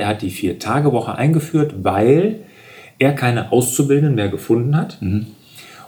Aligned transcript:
er 0.00 0.08
hat 0.08 0.22
die 0.22 0.30
Vier-Tage-Woche 0.30 1.14
eingeführt, 1.14 1.74
weil 1.82 2.40
er 2.98 3.12
keine 3.12 3.52
Auszubildenden 3.52 4.14
mehr 4.14 4.28
gefunden 4.28 4.76
hat. 4.76 5.00
Mhm. 5.00 5.26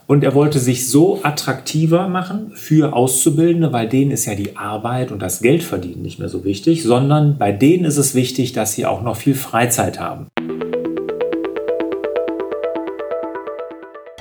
Und 0.06 0.24
er 0.24 0.34
wollte 0.34 0.58
sich 0.58 0.88
so 0.88 1.20
attraktiver 1.22 2.08
machen 2.08 2.52
für 2.54 2.92
Auszubildende, 2.92 3.72
weil 3.72 3.88
denen 3.88 4.10
ist 4.10 4.26
ja 4.26 4.34
die 4.34 4.56
Arbeit 4.56 5.10
und 5.10 5.22
das 5.22 5.40
Geldverdienen 5.40 6.02
nicht 6.02 6.18
mehr 6.18 6.28
so 6.28 6.44
wichtig, 6.44 6.82
sondern 6.82 7.38
bei 7.38 7.52
denen 7.52 7.84
ist 7.84 7.96
es 7.96 8.14
wichtig, 8.14 8.52
dass 8.52 8.74
sie 8.74 8.84
auch 8.84 9.02
noch 9.02 9.16
viel 9.16 9.34
Freizeit 9.34 9.98
haben. 9.98 10.26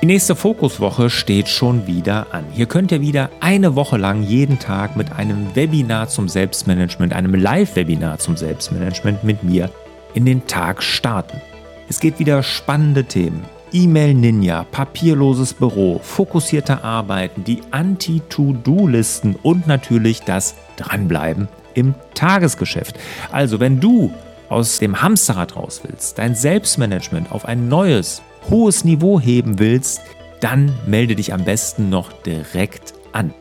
Die 0.02 0.06
nächste 0.06 0.34
Fokuswoche 0.34 1.10
steht 1.10 1.48
schon 1.48 1.86
wieder 1.86 2.26
an. 2.32 2.44
Hier 2.52 2.66
könnt 2.66 2.90
ihr 2.90 3.00
wieder 3.00 3.30
eine 3.40 3.76
Woche 3.76 3.96
lang 3.98 4.24
jeden 4.24 4.58
Tag 4.58 4.96
mit 4.96 5.12
einem 5.12 5.54
Webinar 5.54 6.08
zum 6.08 6.28
Selbstmanagement, 6.28 7.12
einem 7.12 7.34
Live-Webinar 7.34 8.18
zum 8.18 8.36
Selbstmanagement 8.36 9.22
mit 9.22 9.44
mir 9.44 9.70
in 10.14 10.26
den 10.26 10.46
Tag 10.46 10.82
starten. 10.82 11.40
Es 11.88 12.00
geht 12.00 12.18
wieder 12.18 12.42
spannende 12.42 13.04
Themen. 13.04 13.44
E-Mail 13.72 14.14
Ninja, 14.14 14.64
papierloses 14.70 15.54
Büro, 15.54 15.98
fokussierte 16.02 16.84
Arbeiten, 16.84 17.44
die 17.44 17.62
Anti-To-Do-Listen 17.70 19.36
und 19.42 19.66
natürlich 19.66 20.20
das 20.22 20.56
Dranbleiben 20.76 21.48
im 21.74 21.94
Tagesgeschäft. 22.14 22.98
Also 23.30 23.60
wenn 23.60 23.80
du 23.80 24.12
aus 24.50 24.78
dem 24.78 25.00
Hamsterrad 25.00 25.56
raus 25.56 25.80
willst, 25.84 26.18
dein 26.18 26.34
Selbstmanagement 26.34 27.32
auf 27.32 27.46
ein 27.46 27.68
neues, 27.68 28.20
hohes 28.50 28.84
Niveau 28.84 29.18
heben 29.18 29.58
willst, 29.58 30.02
dann 30.40 30.72
melde 30.86 31.16
dich 31.16 31.32
am 31.32 31.44
besten 31.44 31.88
noch 31.88 32.12
direkt 32.12 32.92
an. 33.12 33.32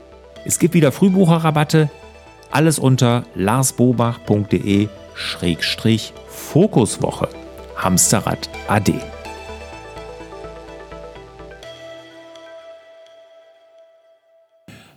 Es 0.45 0.59
gibt 0.59 0.73
wieder 0.73 0.93
Frühbucherrabatte, 0.93 1.89
alles 2.51 2.79
unter 2.79 3.25
larsbobach.de-fokuswoche. 5.21 7.29
Hamsterrad 7.75 8.49
AD. 8.67 8.93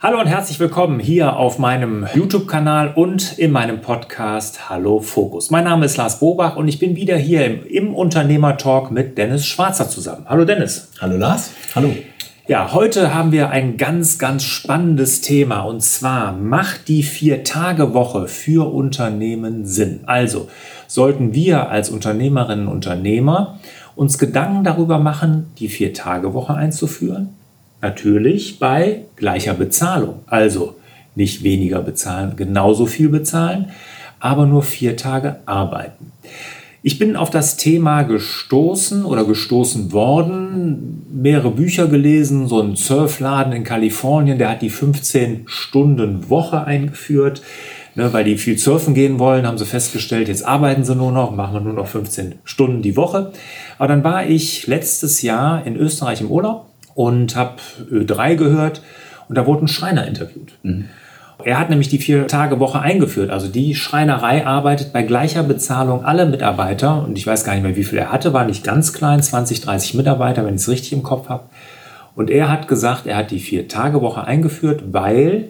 Hallo 0.00 0.20
und 0.20 0.26
herzlich 0.26 0.60
willkommen 0.60 1.00
hier 1.00 1.36
auf 1.36 1.58
meinem 1.58 2.06
YouTube-Kanal 2.14 2.92
und 2.94 3.38
in 3.38 3.50
meinem 3.50 3.80
Podcast 3.80 4.68
Hallo 4.68 5.00
Fokus. 5.00 5.50
Mein 5.50 5.64
Name 5.64 5.86
ist 5.86 5.96
Lars 5.96 6.20
Bobach 6.20 6.56
und 6.56 6.68
ich 6.68 6.78
bin 6.78 6.94
wieder 6.94 7.16
hier 7.16 7.46
im, 7.46 7.66
im 7.66 7.94
Unternehmer-Talk 7.94 8.90
mit 8.90 9.16
Dennis 9.16 9.46
Schwarzer 9.46 9.88
zusammen. 9.88 10.26
Hallo 10.28 10.44
Dennis. 10.44 10.90
Hallo 11.00 11.16
Lars. 11.16 11.52
Hallo. 11.74 11.94
Ja, 12.46 12.74
heute 12.74 13.14
haben 13.14 13.32
wir 13.32 13.48
ein 13.48 13.78
ganz, 13.78 14.18
ganz 14.18 14.44
spannendes 14.44 15.22
Thema 15.22 15.62
und 15.62 15.82
zwar 15.82 16.32
macht 16.32 16.88
die 16.88 17.02
Vier-Tage-Woche 17.02 18.28
für 18.28 18.70
Unternehmen 18.70 19.64
Sinn? 19.64 20.00
Also 20.04 20.50
sollten 20.86 21.32
wir 21.32 21.70
als 21.70 21.88
Unternehmerinnen 21.88 22.68
und 22.68 22.74
Unternehmer 22.74 23.60
uns 23.96 24.18
Gedanken 24.18 24.62
darüber 24.62 24.98
machen, 24.98 25.46
die 25.58 25.68
Vier-Tage-Woche 25.68 26.52
einzuführen? 26.52 27.30
Natürlich 27.80 28.58
bei 28.58 29.04
gleicher 29.16 29.54
Bezahlung. 29.54 30.16
Also 30.26 30.76
nicht 31.14 31.44
weniger 31.44 31.80
bezahlen, 31.80 32.36
genauso 32.36 32.84
viel 32.84 33.08
bezahlen, 33.08 33.70
aber 34.20 34.44
nur 34.44 34.62
vier 34.62 34.98
Tage 34.98 35.36
arbeiten. 35.46 36.12
Ich 36.86 36.98
bin 36.98 37.16
auf 37.16 37.30
das 37.30 37.56
Thema 37.56 38.02
gestoßen 38.02 39.06
oder 39.06 39.24
gestoßen 39.24 39.92
worden, 39.92 41.06
mehrere 41.10 41.50
Bücher 41.50 41.86
gelesen, 41.86 42.46
so 42.46 42.60
ein 42.60 42.76
Surfladen 42.76 43.54
in 43.54 43.64
Kalifornien, 43.64 44.36
der 44.36 44.50
hat 44.50 44.60
die 44.60 44.70
15-Stunden-Woche 44.70 46.62
eingeführt. 46.64 47.40
Ne, 47.94 48.12
weil 48.12 48.24
die 48.24 48.36
viel 48.36 48.58
surfen 48.58 48.92
gehen 48.92 49.18
wollen, 49.18 49.46
haben 49.46 49.56
sie 49.56 49.64
festgestellt, 49.64 50.28
jetzt 50.28 50.44
arbeiten 50.44 50.84
sie 50.84 50.94
nur 50.94 51.12
noch, 51.12 51.34
machen 51.34 51.54
wir 51.54 51.60
nur 51.60 51.72
noch 51.72 51.86
15 51.86 52.34
Stunden 52.44 52.82
die 52.82 52.96
Woche. 52.96 53.32
Aber 53.78 53.88
dann 53.88 54.04
war 54.04 54.26
ich 54.26 54.66
letztes 54.66 55.22
Jahr 55.22 55.66
in 55.66 55.76
Österreich 55.76 56.20
im 56.20 56.30
Urlaub 56.30 56.66
und 56.94 57.34
habe 57.34 57.62
Ö3 57.90 58.34
gehört 58.34 58.82
und 59.30 59.38
da 59.38 59.46
wurde 59.46 59.64
ein 59.64 59.68
Schreiner 59.68 60.06
interviewt. 60.06 60.52
Mhm. 60.62 60.90
Er 61.42 61.58
hat 61.58 61.68
nämlich 61.68 61.88
die 61.88 61.98
Vier-Tage-Woche 61.98 62.80
eingeführt. 62.80 63.30
Also 63.30 63.48
die 63.48 63.74
Schreinerei 63.74 64.46
arbeitet 64.46 64.92
bei 64.92 65.02
gleicher 65.02 65.42
Bezahlung 65.42 66.04
alle 66.04 66.26
Mitarbeiter. 66.26 67.04
Und 67.04 67.18
ich 67.18 67.26
weiß 67.26 67.44
gar 67.44 67.54
nicht 67.54 67.64
mehr, 67.64 67.76
wie 67.76 67.84
viel 67.84 67.98
er 67.98 68.12
hatte, 68.12 68.32
war 68.32 68.44
nicht 68.44 68.62
ganz 68.62 68.92
klein, 68.92 69.22
20, 69.22 69.60
30 69.60 69.94
Mitarbeiter, 69.94 70.46
wenn 70.46 70.54
ich 70.54 70.60
es 70.60 70.68
richtig 70.68 70.92
im 70.92 71.02
Kopf 71.02 71.28
habe. 71.28 71.44
Und 72.14 72.30
er 72.30 72.50
hat 72.50 72.68
gesagt, 72.68 73.06
er 73.06 73.16
hat 73.16 73.30
die 73.32 73.40
Vier-Tage-Woche 73.40 74.24
eingeführt, 74.24 74.84
weil 74.92 75.48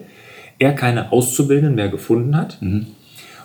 er 0.57 0.73
keine 0.73 1.11
Auszubildenden 1.11 1.75
mehr 1.75 1.89
gefunden 1.89 2.35
hat. 2.35 2.57
Mhm. 2.61 2.87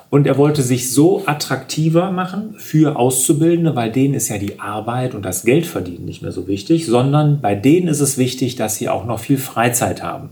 Und 0.09 0.27
er 0.27 0.37
wollte 0.37 0.63
sich 0.63 0.91
so 0.91 1.23
attraktiver 1.27 2.11
machen 2.11 2.55
für 2.57 2.97
Auszubildende, 2.97 3.77
weil 3.77 3.93
denen 3.93 4.15
ist 4.15 4.29
ja 4.29 4.39
die 4.39 4.59
Arbeit 4.59 5.15
und 5.15 5.25
das 5.25 5.45
Geldverdienen 5.45 6.05
nicht 6.05 6.21
mehr 6.21 6.33
so 6.33 6.49
wichtig, 6.49 6.87
sondern 6.87 7.41
bei 7.41 7.55
denen 7.55 7.87
ist 7.87 8.01
es 8.01 8.19
wichtig, 8.19 8.57
dass 8.57 8.77
sie 8.77 8.89
auch 8.89 9.05
noch 9.05 9.21
viel 9.21 9.39
Freizeit 9.39 10.03
haben. 10.03 10.31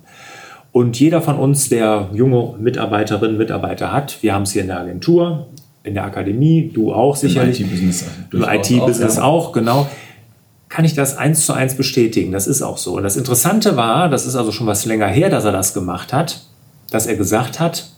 Und 0.79 1.01
jeder 1.01 1.21
von 1.21 1.41
uns, 1.41 1.69
der 1.69 2.09
junge 2.13 2.55
Mitarbeiterinnen 2.57 3.33
und 3.33 3.39
Mitarbeiter 3.39 3.93
hat, 3.93 4.23
wir 4.23 4.33
haben 4.33 4.45
es 4.45 4.53
hier 4.53 4.63
in 4.63 4.69
der 4.69 4.79
Agentur, 4.79 5.49
in 5.83 5.95
der 5.95 6.05
Akademie, 6.05 6.71
du 6.73 6.93
auch 6.93 7.17
sicherlich. 7.17 7.61
Im 7.61 7.67
IT-Business. 7.67 8.05
Im 8.33 8.45
IT-Business 8.45 9.19
auch, 9.19 9.51
genau. 9.51 9.89
Kann 10.69 10.85
ich 10.85 10.95
das 10.95 11.17
eins 11.17 11.45
zu 11.47 11.53
eins 11.53 11.75
bestätigen? 11.75 12.31
Das 12.31 12.47
ist 12.47 12.63
auch 12.63 12.79
so. 12.79 12.97
Und 12.97 13.03
das 13.03 13.17
Interessante 13.17 13.77
war, 13.77 14.09
das 14.09 14.25
ist 14.25 14.37
also 14.37 14.53
schon 14.53 14.69
was 14.69 14.87
länger 14.87 15.09
her, 15.09 15.31
dass 15.31 15.45
er 15.45 15.51
das 15.51 15.75
gemacht 15.75 16.13
hat, 16.13 16.43
dass 16.93 17.09
er 17.09 17.17
gesagt 17.17 17.59
hat, 17.59 17.91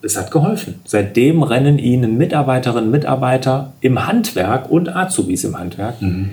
es 0.00 0.16
hat 0.16 0.30
geholfen. 0.30 0.76
Seitdem 0.86 1.42
rennen 1.42 1.78
ihnen 1.78 2.16
Mitarbeiterinnen 2.16 2.84
und 2.86 2.92
Mitarbeiter 2.92 3.74
im 3.82 4.06
Handwerk 4.06 4.70
und 4.70 4.88
Azubis 4.88 5.44
im 5.44 5.58
Handwerk 5.58 6.00
mhm. 6.00 6.30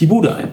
die 0.00 0.06
Bude 0.06 0.34
ein. 0.34 0.48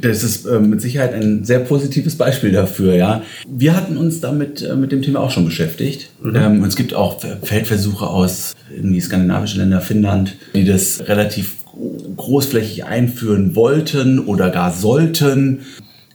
Das 0.00 0.22
ist 0.22 0.46
äh, 0.46 0.58
mit 0.60 0.80
Sicherheit 0.80 1.14
ein 1.14 1.44
sehr 1.44 1.60
positives 1.60 2.16
Beispiel 2.16 2.52
dafür, 2.52 2.94
ja. 2.94 3.22
Wir 3.46 3.76
hatten 3.76 3.96
uns 3.96 4.20
damit 4.20 4.62
äh, 4.62 4.74
mit 4.74 4.92
dem 4.92 5.02
Thema 5.02 5.20
auch 5.20 5.30
schon 5.30 5.44
beschäftigt. 5.44 6.10
Mhm. 6.22 6.36
Ähm, 6.36 6.64
es 6.64 6.76
gibt 6.76 6.94
auch 6.94 7.20
Feldversuche 7.42 8.06
aus 8.06 8.54
irgendwie 8.74 9.00
skandinavischen 9.00 9.60
Ländern, 9.60 9.80
Finnland, 9.82 10.36
die 10.54 10.64
das 10.64 11.08
relativ 11.08 11.56
großflächig 12.16 12.84
einführen 12.84 13.56
wollten 13.56 14.18
oder 14.18 14.50
gar 14.50 14.72
sollten. 14.72 15.60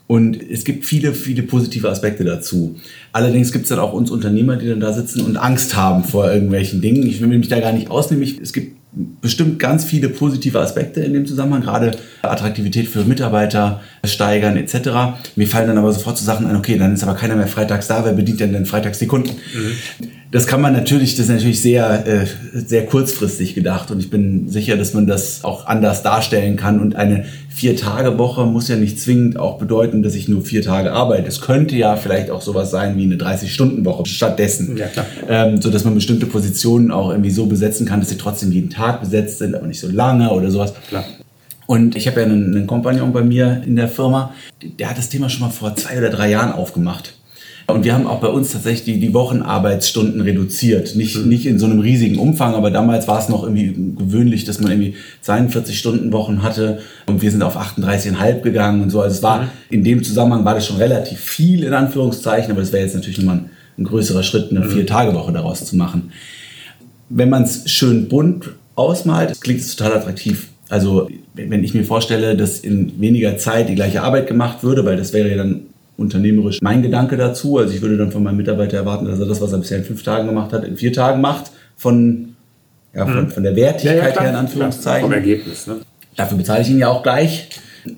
Und 0.07 0.41
es 0.41 0.63
gibt 0.63 0.85
viele, 0.85 1.13
viele 1.13 1.43
positive 1.43 1.89
Aspekte 1.89 2.23
dazu. 2.23 2.77
Allerdings 3.11 3.51
gibt 3.51 3.63
es 3.63 3.69
dann 3.69 3.79
auch 3.79 3.91
uns 3.91 4.09
Unternehmer, 4.09 4.55
die 4.55 4.67
dann 4.69 4.79
da 4.79 4.93
sitzen 4.93 5.21
und 5.21 5.35
Angst 5.35 5.75
haben 5.75 6.05
vor 6.05 6.31
irgendwelchen 6.31 6.79
Dingen. 6.79 7.05
Ich 7.05 7.19
will 7.19 7.27
mich 7.27 7.49
da 7.49 7.59
gar 7.59 7.73
nicht 7.73 7.91
ausnehmen. 7.91 8.23
es 8.41 8.53
gibt 8.53 8.76
bestimmt 9.21 9.59
ganz 9.59 9.85
viele 9.85 10.09
positive 10.09 10.59
Aspekte 10.59 11.01
in 11.01 11.13
dem 11.13 11.25
Zusammenhang, 11.25 11.61
gerade 11.61 11.91
Attraktivität 12.21 12.87
für 12.87 13.03
Mitarbeiter 13.03 13.81
steigern 14.03 14.57
etc. 14.57 14.89
Mir 15.35 15.47
fallen 15.47 15.67
dann 15.67 15.77
aber 15.77 15.91
sofort 15.93 16.17
so 16.17 16.25
Sachen 16.25 16.47
ein, 16.47 16.55
okay, 16.55 16.77
dann 16.77 16.93
ist 16.93 17.03
aber 17.03 17.15
keiner 17.15 17.35
mehr 17.35 17.47
freitags 17.47 17.87
da, 17.87 18.03
wer 18.05 18.13
bedient 18.13 18.39
denn 18.39 18.53
denn 18.53 18.65
freitags 18.65 18.99
die 18.99 19.07
Kunden? 19.07 19.31
Mhm 19.53 20.07
das 20.31 20.45
kann 20.45 20.61
man 20.61 20.73
natürlich, 20.73 21.15
das 21.15 21.27
ist 21.27 21.31
natürlich 21.31 21.61
sehr, 21.61 22.05
äh, 22.05 22.25
sehr 22.53 22.85
kurzfristig 22.85 23.55
gedacht 23.55 23.91
und 23.91 23.99
ich 23.99 24.09
bin 24.09 24.49
sicher, 24.49 24.75
dass 24.75 24.93
man 24.93 25.07
das 25.07 25.43
auch 25.43 25.67
anders 25.67 26.03
darstellen 26.03 26.57
kann 26.57 26.79
und 26.79 26.95
eine 26.95 27.25
Vier-Tage-Woche 27.57 28.45
muss 28.45 28.67
ja 28.67 28.75
nicht 28.75 28.99
zwingend 28.99 29.39
auch 29.39 29.57
bedeuten, 29.57 30.03
dass 30.03 30.13
ich 30.13 30.27
nur 30.27 30.43
vier 30.43 30.61
Tage 30.61 30.93
arbeite. 30.93 31.27
Es 31.27 31.41
könnte 31.41 31.75
ja 31.75 31.95
vielleicht 31.95 32.29
auch 32.29 32.43
sowas 32.43 32.69
sein 32.69 32.95
wie 32.97 33.05
eine 33.05 33.15
30-Stunden-Woche 33.15 34.05
stattdessen, 34.05 34.77
ja, 34.77 34.85
klar. 34.85 35.07
Ähm, 35.27 35.59
so 35.59 35.71
dass 35.71 35.83
man 35.83 35.95
bestimmte 35.95 36.27
Positionen 36.27 36.91
auch 36.91 37.09
irgendwie 37.09 37.31
so 37.31 37.47
besetzen 37.47 37.87
kann, 37.87 37.99
dass 37.99 38.09
sie 38.09 38.17
trotzdem 38.17 38.51
jeden 38.51 38.69
Tag 38.69 39.01
besetzt 39.01 39.39
sind, 39.39 39.55
aber 39.55 39.65
nicht 39.65 39.79
so 39.79 39.87
lange 39.87 40.29
oder 40.29 40.51
sowas. 40.51 40.75
Klar. 40.87 41.03
Und 41.65 41.95
ich 41.95 42.05
habe 42.05 42.19
ja 42.19 42.27
einen, 42.27 42.55
einen 42.55 42.67
Kompagnon 42.67 43.11
bei 43.11 43.23
mir 43.23 43.63
in 43.65 43.75
der 43.75 43.87
Firma, 43.87 44.35
der 44.61 44.91
hat 44.91 44.99
das 44.99 45.09
Thema 45.09 45.27
schon 45.27 45.41
mal 45.41 45.49
vor 45.49 45.75
zwei 45.75 45.97
oder 45.97 46.11
drei 46.11 46.29
Jahren 46.29 46.51
aufgemacht. 46.51 47.15
Und 47.69 47.83
wir 47.83 47.93
haben 47.93 48.07
auch 48.07 48.21
bei 48.21 48.29
uns 48.29 48.53
tatsächlich 48.53 48.85
die, 48.85 48.99
die 49.01 49.13
Wochenarbeitsstunden 49.13 50.21
reduziert. 50.21 50.95
Nicht, 50.95 51.17
mhm. 51.17 51.27
nicht 51.27 51.45
in 51.45 51.59
so 51.59 51.65
einem 51.65 51.81
riesigen 51.81 52.17
Umfang, 52.17 52.55
aber 52.55 52.71
damals 52.71 53.09
war 53.09 53.19
es 53.19 53.27
noch 53.27 53.43
irgendwie 53.43 53.75
gewöhnlich, 53.97 54.45
dass 54.45 54.61
man 54.61 54.71
irgendwie 54.71 54.95
42 55.21 55.77
Stunden 55.77 56.13
Wochen 56.13 56.43
hatte 56.43 56.79
und 57.07 57.21
wir 57.21 57.29
sind 57.29 57.43
auf 57.43 57.57
38,5 57.57 58.39
gegangen 58.39 58.83
und 58.83 58.89
so. 58.89 59.01
Also 59.01 59.17
es 59.17 59.23
war, 59.23 59.41
mhm. 59.41 59.47
in 59.69 59.83
dem 59.83 60.01
Zusammenhang 60.01 60.45
war 60.45 60.53
das 60.53 60.65
schon 60.65 60.77
relativ 60.77 61.19
viel 61.19 61.65
in 61.65 61.73
Anführungszeichen, 61.73 62.51
aber 62.51 62.61
das 62.61 62.71
wäre 62.71 62.83
jetzt 62.83 62.95
natürlich 62.95 63.17
nochmal 63.17 63.39
ein, 63.39 63.49
ein 63.77 63.83
größerer 63.83 64.23
Schritt, 64.23 64.49
eine 64.49 64.61
mhm. 64.61 64.69
Vier-Tage-Woche 64.69 65.33
daraus 65.33 65.65
zu 65.65 65.75
machen. 65.75 66.13
Wenn 67.09 67.29
man 67.29 67.43
es 67.43 67.69
schön 67.69 68.07
bunt 68.07 68.49
ausmalt, 68.75 69.41
klingt 69.41 69.59
es 69.59 69.75
total 69.75 69.97
attraktiv. 69.97 70.47
Also 70.69 71.09
wenn 71.33 71.63
ich 71.65 71.73
mir 71.73 71.83
vorstelle, 71.83 72.37
dass 72.37 72.59
in 72.59 72.99
weniger 73.01 73.37
Zeit 73.37 73.67
die 73.67 73.75
gleiche 73.75 74.03
Arbeit 74.03 74.27
gemacht 74.27 74.63
würde, 74.63 74.85
weil 74.85 74.95
das 74.95 75.11
wäre 75.11 75.29
ja 75.29 75.35
dann 75.35 75.63
unternehmerisch 75.97 76.61
mein 76.61 76.81
Gedanke 76.81 77.17
dazu. 77.17 77.57
Also 77.57 77.73
ich 77.73 77.81
würde 77.81 77.97
dann 77.97 78.11
von 78.11 78.23
meinem 78.23 78.37
Mitarbeiter 78.37 78.77
erwarten, 78.77 79.05
dass 79.05 79.19
er 79.19 79.25
das, 79.25 79.41
was 79.41 79.51
er 79.51 79.57
bisher 79.59 79.79
in 79.79 79.83
fünf 79.83 80.03
Tagen 80.03 80.27
gemacht 80.27 80.53
hat, 80.53 80.63
in 80.63 80.77
vier 80.77 80.93
Tagen 80.93 81.21
macht. 81.21 81.51
Von, 81.75 82.35
ja, 82.93 83.05
von, 83.05 83.25
mhm. 83.25 83.29
von 83.29 83.43
der 83.43 83.55
Wertigkeit 83.55 83.97
ja, 83.97 84.09
ja, 84.09 84.21
her 84.21 84.29
in 84.29 84.35
Anführungszeichen. 84.35 85.03
Vom 85.03 85.13
Ergebnis. 85.13 85.67
Ne? 85.67 85.77
Dafür 86.15 86.37
bezahle 86.37 86.61
ich 86.61 86.69
ihn 86.69 86.79
ja 86.79 86.87
auch 86.87 87.03
gleich. 87.03 87.49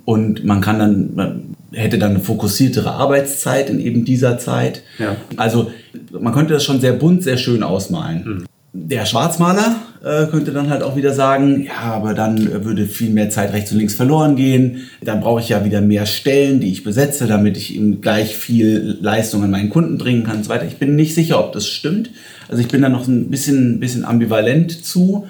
Und 0.06 0.44
man 0.44 0.62
kann 0.62 0.80
dann, 0.80 1.16
man 1.16 1.56
hätte 1.72 1.98
dann 1.98 2.12
eine 2.12 2.20
fokussiertere 2.20 2.92
Arbeitszeit 2.92 3.70
in 3.70 3.80
eben 3.80 4.06
dieser 4.06 4.38
Zeit. 4.38 4.84
Ja. 4.98 5.16
Also 5.36 5.72
man 6.12 6.34
könnte 6.34 6.54
das 6.54 6.64
schon 6.64 6.80
sehr 6.80 6.94
bunt, 6.94 7.24
sehr 7.24 7.38
schön 7.38 7.64
ausmalen. 7.64 8.24
Mhm. 8.26 8.46
Der 8.72 9.06
Schwarzmaler 9.06 9.78
äh, 10.04 10.28
könnte 10.28 10.52
dann 10.52 10.70
halt 10.70 10.84
auch 10.84 10.96
wieder 10.96 11.14
sagen, 11.14 11.66
ja, 11.66 11.92
aber 11.94 12.14
dann 12.14 12.64
würde 12.64 12.86
viel 12.86 13.10
mehr 13.10 13.30
Zeit 13.32 13.52
rechts 13.52 13.72
und 13.72 13.80
links 13.80 13.96
verloren 13.96 14.36
gehen. 14.36 14.90
Dann 15.02 15.22
brauche 15.22 15.42
ich 15.42 15.50
ja 15.50 15.66
wieder 15.66 15.82
mehr 15.82 16.06
Stellen, 16.06 16.60
die 16.60 16.72
ich 16.72 16.84
besetze, 16.84 17.26
damit 17.26 17.58
ich 17.58 17.76
ihm 17.76 18.00
gleich 18.02 18.36
viel 18.36 18.98
Leistung 19.02 19.44
an 19.44 19.52
meinen 19.52 19.70
Kunden 19.70 19.98
bringen 19.98 20.24
kann 20.24 20.38
und 20.38 20.44
so 20.44 20.50
weiter. 20.50 20.66
Ich 20.68 20.78
bin 20.78 20.96
nicht 20.96 21.16
sicher, 21.16 21.40
ob 21.40 21.52
das 21.52 21.68
stimmt. 21.68 22.12
Also 22.48 22.62
ich 22.62 22.68
bin 22.68 22.82
da 22.82 22.90
noch 22.90 23.08
ein 23.08 23.30
bisschen, 23.30 23.80
bisschen 23.80 24.06
ambivalent 24.06 24.86
zu. 24.86 25.28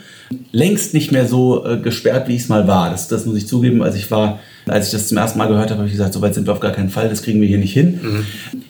Längst 0.51 0.93
nicht 0.93 1.11
mehr 1.11 1.27
so 1.27 1.65
äh, 1.65 1.77
gesperrt, 1.77 2.27
wie 2.27 2.35
ich 2.35 2.43
es 2.43 2.49
mal 2.49 2.67
war. 2.67 2.89
Das, 2.91 3.07
das 3.07 3.25
muss 3.25 3.37
ich 3.37 3.47
zugeben. 3.47 3.81
Also 3.81 3.97
ich 3.97 4.11
war, 4.11 4.39
als 4.67 4.87
ich 4.87 4.91
das 4.91 5.07
zum 5.07 5.17
ersten 5.17 5.39
Mal 5.39 5.47
gehört 5.47 5.69
habe, 5.69 5.79
habe 5.79 5.87
ich 5.87 5.93
gesagt, 5.93 6.13
so 6.13 6.21
weit 6.21 6.35
sind 6.35 6.45
wir 6.45 6.53
auf 6.53 6.59
gar 6.59 6.71
keinen 6.71 6.89
Fall, 6.89 7.09
das 7.09 7.23
kriegen 7.23 7.41
wir 7.41 7.47
hier 7.47 7.57
nicht 7.57 7.73
hin. 7.73 7.99
Mhm. 8.01 8.25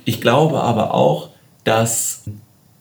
Ich 0.06 0.22
glaube 0.22 0.62
aber 0.62 0.94
auch, 0.94 1.30
dass 1.63 2.24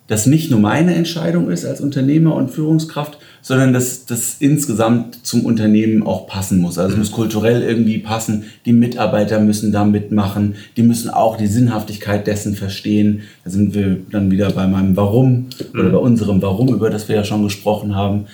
das 0.09 0.27
nicht 0.27 0.51
nur 0.51 0.59
meine 0.59 0.95
Entscheidung 0.95 1.51
ist 1.51 1.67
als 1.67 1.81
Unternehmer 1.81 2.35
und 2.35 2.51
Führungskraft, 2.51 3.19
sondern 3.43 3.75
dass 3.75 4.07
das 4.07 4.37
insgesamt 4.41 5.25
zum 5.25 5.45
Unternehmen 5.45 6.03
auch 6.03 6.27
passen 6.27 6.61
muss. 6.61 6.79
Also 6.79 6.93
es 6.93 6.99
muss 6.99 7.13
kulturell 7.13 7.63
irgendwie 7.63 7.99
passen. 7.99 8.45
Die 8.65 8.73
Mitarbeiter 8.73 9.39
müssen 9.39 9.71
da 9.71 9.85
mitmachen. 9.85 10.55
Die 10.79 10.83
müssen 10.83 11.11
auch 11.11 11.37
die 11.37 11.47
Sinnhaftigkeit 11.47 12.27
dessen 12.27 12.57
verstehen. 12.57 13.21
Da 13.45 13.51
sind 13.51 13.75
wir 13.75 13.99
dann 14.11 14.31
wieder 14.31 14.51
bei 14.51 14.67
meinem 14.67 14.97
Warum 14.97 15.47
oder 15.75 15.91
bei 15.91 15.99
unserem 15.99 16.41
Warum, 16.41 16.69
über 16.69 16.89
das 16.89 17.09
wir 17.09 17.17
ja 17.17 17.25
schon 17.25 17.45
gesprochen 17.45 17.95
haben. 17.95 18.25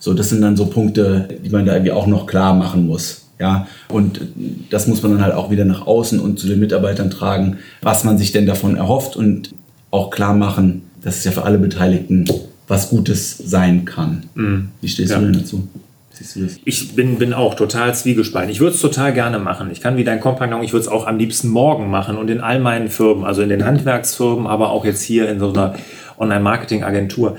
So, 0.00 0.14
das 0.14 0.28
sind 0.30 0.42
dann 0.42 0.56
so 0.56 0.66
Punkte, 0.66 1.28
die 1.44 1.50
man 1.50 1.64
da 1.64 1.74
irgendwie 1.74 1.92
auch 1.92 2.08
noch 2.08 2.26
klar 2.26 2.54
machen 2.54 2.86
muss. 2.86 3.26
Ja, 3.40 3.68
und 3.88 4.20
das 4.70 4.88
muss 4.88 5.00
man 5.04 5.12
dann 5.12 5.22
halt 5.22 5.34
auch 5.34 5.48
wieder 5.48 5.64
nach 5.64 5.86
außen 5.86 6.18
und 6.18 6.40
zu 6.40 6.48
den 6.48 6.58
Mitarbeitern 6.58 7.08
tragen, 7.08 7.58
was 7.82 8.02
man 8.02 8.18
sich 8.18 8.32
denn 8.32 8.46
davon 8.46 8.74
erhofft 8.74 9.14
und 9.14 9.54
auch 9.92 10.10
klar 10.10 10.34
machen, 10.34 10.82
dass 11.02 11.18
es 11.18 11.24
ja 11.24 11.30
für 11.30 11.42
alle 11.42 11.58
Beteiligten 11.58 12.24
was 12.66 12.90
Gutes 12.90 13.38
sein 13.38 13.84
kann. 13.84 14.24
Mhm. 14.34 14.68
Wie 14.80 14.88
stehst 14.88 15.10
ja. 15.10 15.18
du 15.18 15.24
denn 15.24 15.40
dazu? 15.40 15.68
Ich 16.64 16.96
bin, 16.96 17.18
bin 17.18 17.32
auch 17.32 17.54
total 17.54 17.94
zwiegespalten. 17.94 18.50
Ich 18.50 18.58
würde 18.58 18.74
es 18.74 18.80
total 18.80 19.12
gerne 19.12 19.38
machen. 19.38 19.70
Ich 19.70 19.80
kann 19.80 19.96
wie 19.96 20.04
dein 20.04 20.20
Kompagnon, 20.20 20.62
ich 20.64 20.72
würde 20.72 20.82
es 20.82 20.88
auch 20.88 21.06
am 21.06 21.16
liebsten 21.16 21.48
morgen 21.48 21.90
machen 21.90 22.16
und 22.16 22.28
in 22.28 22.40
all 22.40 22.58
meinen 22.58 22.88
Firmen, 22.88 23.24
also 23.24 23.42
in 23.42 23.48
den 23.48 23.64
Handwerksfirmen, 23.64 24.46
aber 24.46 24.70
auch 24.70 24.84
jetzt 24.84 25.02
hier 25.02 25.28
in 25.28 25.38
so 25.38 25.50
einer 25.50 25.74
Online-Marketing-Agentur, 26.18 27.36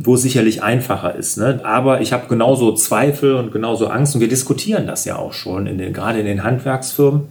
wo 0.00 0.14
es 0.14 0.22
sicherlich 0.22 0.62
einfacher 0.62 1.14
ist. 1.16 1.38
Ne? 1.38 1.60
Aber 1.64 2.00
ich 2.00 2.12
habe 2.12 2.28
genauso 2.28 2.72
Zweifel 2.72 3.34
und 3.34 3.52
genauso 3.52 3.88
Angst 3.88 4.14
und 4.14 4.20
wir 4.20 4.28
diskutieren 4.28 4.86
das 4.86 5.04
ja 5.04 5.16
auch 5.16 5.32
schon, 5.32 5.66
in 5.66 5.78
den, 5.78 5.92
gerade 5.92 6.20
in 6.20 6.26
den 6.26 6.44
Handwerksfirmen 6.44 7.22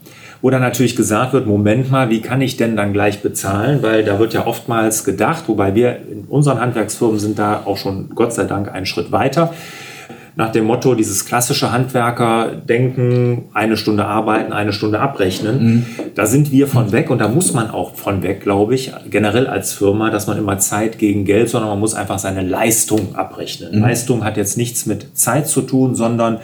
wo 0.42 0.50
dann 0.50 0.62
natürlich 0.62 0.96
gesagt 0.96 1.34
wird, 1.34 1.48
Moment 1.48 1.92
mal, 1.92 2.10
wie 2.10 2.22
kann 2.22 2.42
ich 2.42 2.58
denn 2.58 2.76
dann 2.76 2.94
gleich 2.94 3.22
bezahlen? 3.22 3.84
Weil 3.84 4.04
da 4.04 4.20
wird 4.20 4.34
ja 4.34 4.48
oftmals 4.48 5.04
gedacht, 5.04 5.46
wobei 5.48 5.76
wir 5.76 5.98
in 6.10 6.26
unseren 6.26 6.60
Handwerksfirmen 6.60 7.20
sind 7.20 7.40
da 7.40 7.64
auch 7.66 7.78
schon 7.78 8.10
Gott 8.16 8.34
sei 8.34 8.46
Dank 8.46 8.72
einen 8.72 8.86
Schritt 8.86 9.12
weiter. 9.12 9.54
Nach 10.36 10.54
dem 10.54 10.64
Motto, 10.64 10.96
dieses 10.96 11.26
klassische 11.26 11.74
Handwerker-Denken, 11.74 13.50
eine 13.54 13.76
Stunde 13.76 14.06
arbeiten, 14.06 14.54
eine 14.54 14.72
Stunde 14.72 15.02
abrechnen, 15.02 15.64
mhm. 15.64 15.86
da 16.16 16.26
sind 16.28 16.54
wir 16.54 16.68
von 16.68 16.94
weg 16.94 17.10
und 17.10 17.20
da 17.20 17.28
muss 17.28 17.54
man 17.54 17.70
auch 17.70 17.96
von 17.96 18.24
weg, 18.24 18.40
glaube 18.40 18.74
ich, 18.76 18.94
generell 19.10 19.48
als 19.48 19.74
Firma, 19.74 20.12
dass 20.12 20.28
man 20.28 20.38
immer 20.38 20.58
Zeit 20.58 20.98
gegen 20.98 21.26
Geld, 21.26 21.50
sondern 21.50 21.72
man 21.72 21.80
muss 21.82 21.94
einfach 21.94 22.20
seine 22.20 22.42
Leistung 22.42 23.16
abrechnen. 23.16 23.76
Mhm. 23.76 23.82
Leistung 23.82 24.24
hat 24.24 24.38
jetzt 24.38 24.56
nichts 24.56 24.86
mit 24.86 25.18
Zeit 25.18 25.48
zu 25.50 25.62
tun, 25.62 25.96
sondern 25.96 26.38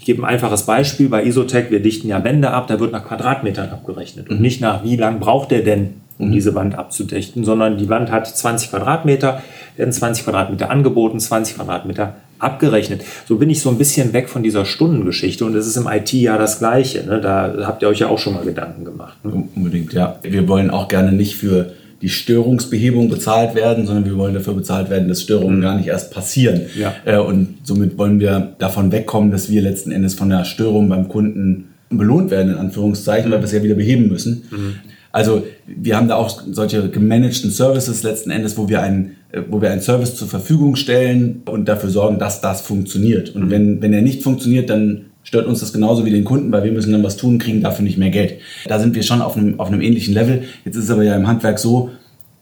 ich 0.00 0.06
gebe 0.06 0.22
ein 0.22 0.24
einfaches 0.24 0.62
Beispiel. 0.62 1.10
Bei 1.10 1.22
Isotec, 1.22 1.70
wir 1.70 1.80
dichten 1.80 2.08
ja 2.08 2.24
Wände 2.24 2.52
ab, 2.52 2.68
da 2.68 2.80
wird 2.80 2.90
nach 2.90 3.04
Quadratmetern 3.06 3.68
abgerechnet 3.68 4.30
und 4.30 4.36
mhm. 4.36 4.42
nicht 4.42 4.62
nach, 4.62 4.82
wie 4.82 4.96
lang 4.96 5.20
braucht 5.20 5.50
der 5.50 5.60
denn, 5.60 5.90
um 6.16 6.28
mhm. 6.28 6.32
diese 6.32 6.54
Wand 6.54 6.74
abzudichten, 6.74 7.44
sondern 7.44 7.76
die 7.76 7.90
Wand 7.90 8.10
hat 8.10 8.26
20 8.26 8.70
Quadratmeter, 8.70 9.42
werden 9.76 9.92
20 9.92 10.24
Quadratmeter 10.24 10.70
angeboten, 10.70 11.20
20 11.20 11.56
Quadratmeter 11.56 12.14
abgerechnet. 12.38 13.02
So 13.28 13.36
bin 13.36 13.50
ich 13.50 13.60
so 13.60 13.68
ein 13.68 13.76
bisschen 13.76 14.14
weg 14.14 14.30
von 14.30 14.42
dieser 14.42 14.64
Stundengeschichte 14.64 15.44
und 15.44 15.54
es 15.54 15.66
ist 15.66 15.76
im 15.76 15.86
IT 15.86 16.10
ja 16.14 16.38
das 16.38 16.60
Gleiche. 16.60 17.04
Ne? 17.04 17.20
Da 17.20 17.52
habt 17.66 17.82
ihr 17.82 17.88
euch 17.88 17.98
ja 17.98 18.08
auch 18.08 18.18
schon 18.18 18.32
mal 18.32 18.44
Gedanken 18.46 18.86
gemacht. 18.86 19.22
Ne? 19.22 19.48
Unbedingt, 19.54 19.92
ja. 19.92 20.18
Wir 20.22 20.48
wollen 20.48 20.70
auch 20.70 20.88
gerne 20.88 21.12
nicht 21.12 21.36
für 21.36 21.72
die 22.02 22.08
Störungsbehebung 22.08 23.10
bezahlt 23.10 23.54
werden, 23.54 23.86
sondern 23.86 24.06
wir 24.06 24.16
wollen 24.16 24.34
dafür 24.34 24.54
bezahlt 24.54 24.88
werden, 24.88 25.08
dass 25.08 25.22
Störungen 25.22 25.58
mhm. 25.58 25.62
gar 25.62 25.76
nicht 25.76 25.88
erst 25.88 26.12
passieren. 26.12 26.62
Ja. 26.78 26.94
Äh, 27.04 27.18
und 27.18 27.58
somit 27.62 27.98
wollen 27.98 28.20
wir 28.20 28.54
davon 28.58 28.90
wegkommen, 28.90 29.30
dass 29.30 29.50
wir 29.50 29.60
letzten 29.60 29.92
Endes 29.92 30.14
von 30.14 30.30
der 30.30 30.44
Störung 30.44 30.88
beim 30.88 31.08
Kunden 31.08 31.68
belohnt 31.90 32.30
werden, 32.30 32.52
in 32.52 32.58
Anführungszeichen, 32.58 33.28
mhm. 33.28 33.34
weil 33.34 33.40
wir 33.40 33.44
es 33.44 33.52
ja 33.52 33.62
wieder 33.62 33.74
beheben 33.74 34.08
müssen. 34.08 34.44
Mhm. 34.50 34.74
Also 35.12 35.44
wir 35.66 35.96
haben 35.96 36.08
da 36.08 36.14
auch 36.14 36.42
solche 36.52 36.88
gemanagten 36.88 37.50
Services 37.50 38.04
letzten 38.04 38.30
Endes, 38.30 38.56
wo 38.56 38.68
wir 38.68 38.80
einen, 38.80 39.16
äh, 39.32 39.42
wo 39.48 39.60
wir 39.60 39.70
einen 39.70 39.82
Service 39.82 40.14
zur 40.14 40.28
Verfügung 40.28 40.76
stellen 40.76 41.42
und 41.46 41.68
dafür 41.68 41.90
sorgen, 41.90 42.18
dass 42.18 42.40
das 42.40 42.62
funktioniert. 42.62 43.34
Und 43.34 43.46
mhm. 43.46 43.50
wenn, 43.50 43.82
wenn 43.82 43.92
er 43.92 44.02
nicht 44.02 44.22
funktioniert, 44.22 44.70
dann 44.70 45.06
stört 45.30 45.46
uns 45.46 45.60
das 45.60 45.72
genauso 45.72 46.04
wie 46.04 46.10
den 46.10 46.24
Kunden, 46.24 46.50
weil 46.50 46.64
wir 46.64 46.72
müssen 46.72 46.90
dann 46.90 47.04
was 47.04 47.16
tun, 47.16 47.38
kriegen 47.38 47.62
dafür 47.62 47.84
nicht 47.84 47.96
mehr 47.96 48.10
Geld. 48.10 48.40
Da 48.66 48.80
sind 48.80 48.96
wir 48.96 49.04
schon 49.04 49.22
auf 49.22 49.36
einem, 49.36 49.60
auf 49.60 49.68
einem 49.68 49.80
ähnlichen 49.80 50.12
Level. 50.12 50.42
Jetzt 50.64 50.74
ist 50.74 50.84
es 50.84 50.90
aber 50.90 51.04
ja 51.04 51.14
im 51.14 51.28
Handwerk 51.28 51.60
so, 51.60 51.90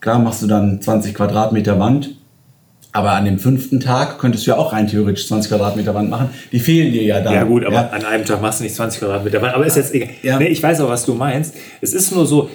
klar 0.00 0.18
machst 0.18 0.40
du 0.42 0.46
dann 0.46 0.80
20 0.80 1.12
Quadratmeter 1.12 1.78
Wand, 1.78 2.14
aber 2.92 3.10
an 3.10 3.26
dem 3.26 3.38
fünften 3.38 3.78
Tag 3.78 4.18
könntest 4.18 4.46
du 4.46 4.52
ja 4.52 4.56
auch 4.56 4.72
rein 4.72 4.88
theoretisch 4.88 5.28
20 5.28 5.50
Quadratmeter 5.50 5.94
Wand 5.94 6.08
machen. 6.08 6.30
Die 6.50 6.60
fehlen 6.60 6.90
dir 6.90 7.02
ja 7.02 7.20
dann. 7.20 7.34
Ja 7.34 7.44
gut, 7.44 7.66
aber 7.66 7.74
ja. 7.74 7.88
an 7.90 8.06
einem 8.06 8.24
Tag 8.24 8.40
machst 8.40 8.60
du 8.60 8.64
nicht 8.64 8.74
20 8.74 9.00
Quadratmeter 9.00 9.42
Wand. 9.42 9.54
Aber 9.54 9.66
ist 9.66 9.76
jetzt 9.76 9.94
egal. 9.94 10.08
Ja. 10.22 10.38
Nee, 10.38 10.46
ich 10.46 10.62
weiß 10.62 10.80
auch, 10.80 10.88
was 10.88 11.04
du 11.04 11.12
meinst. 11.12 11.54
Es 11.82 11.92
ist 11.92 12.10
nur 12.14 12.24
so, 12.24 12.48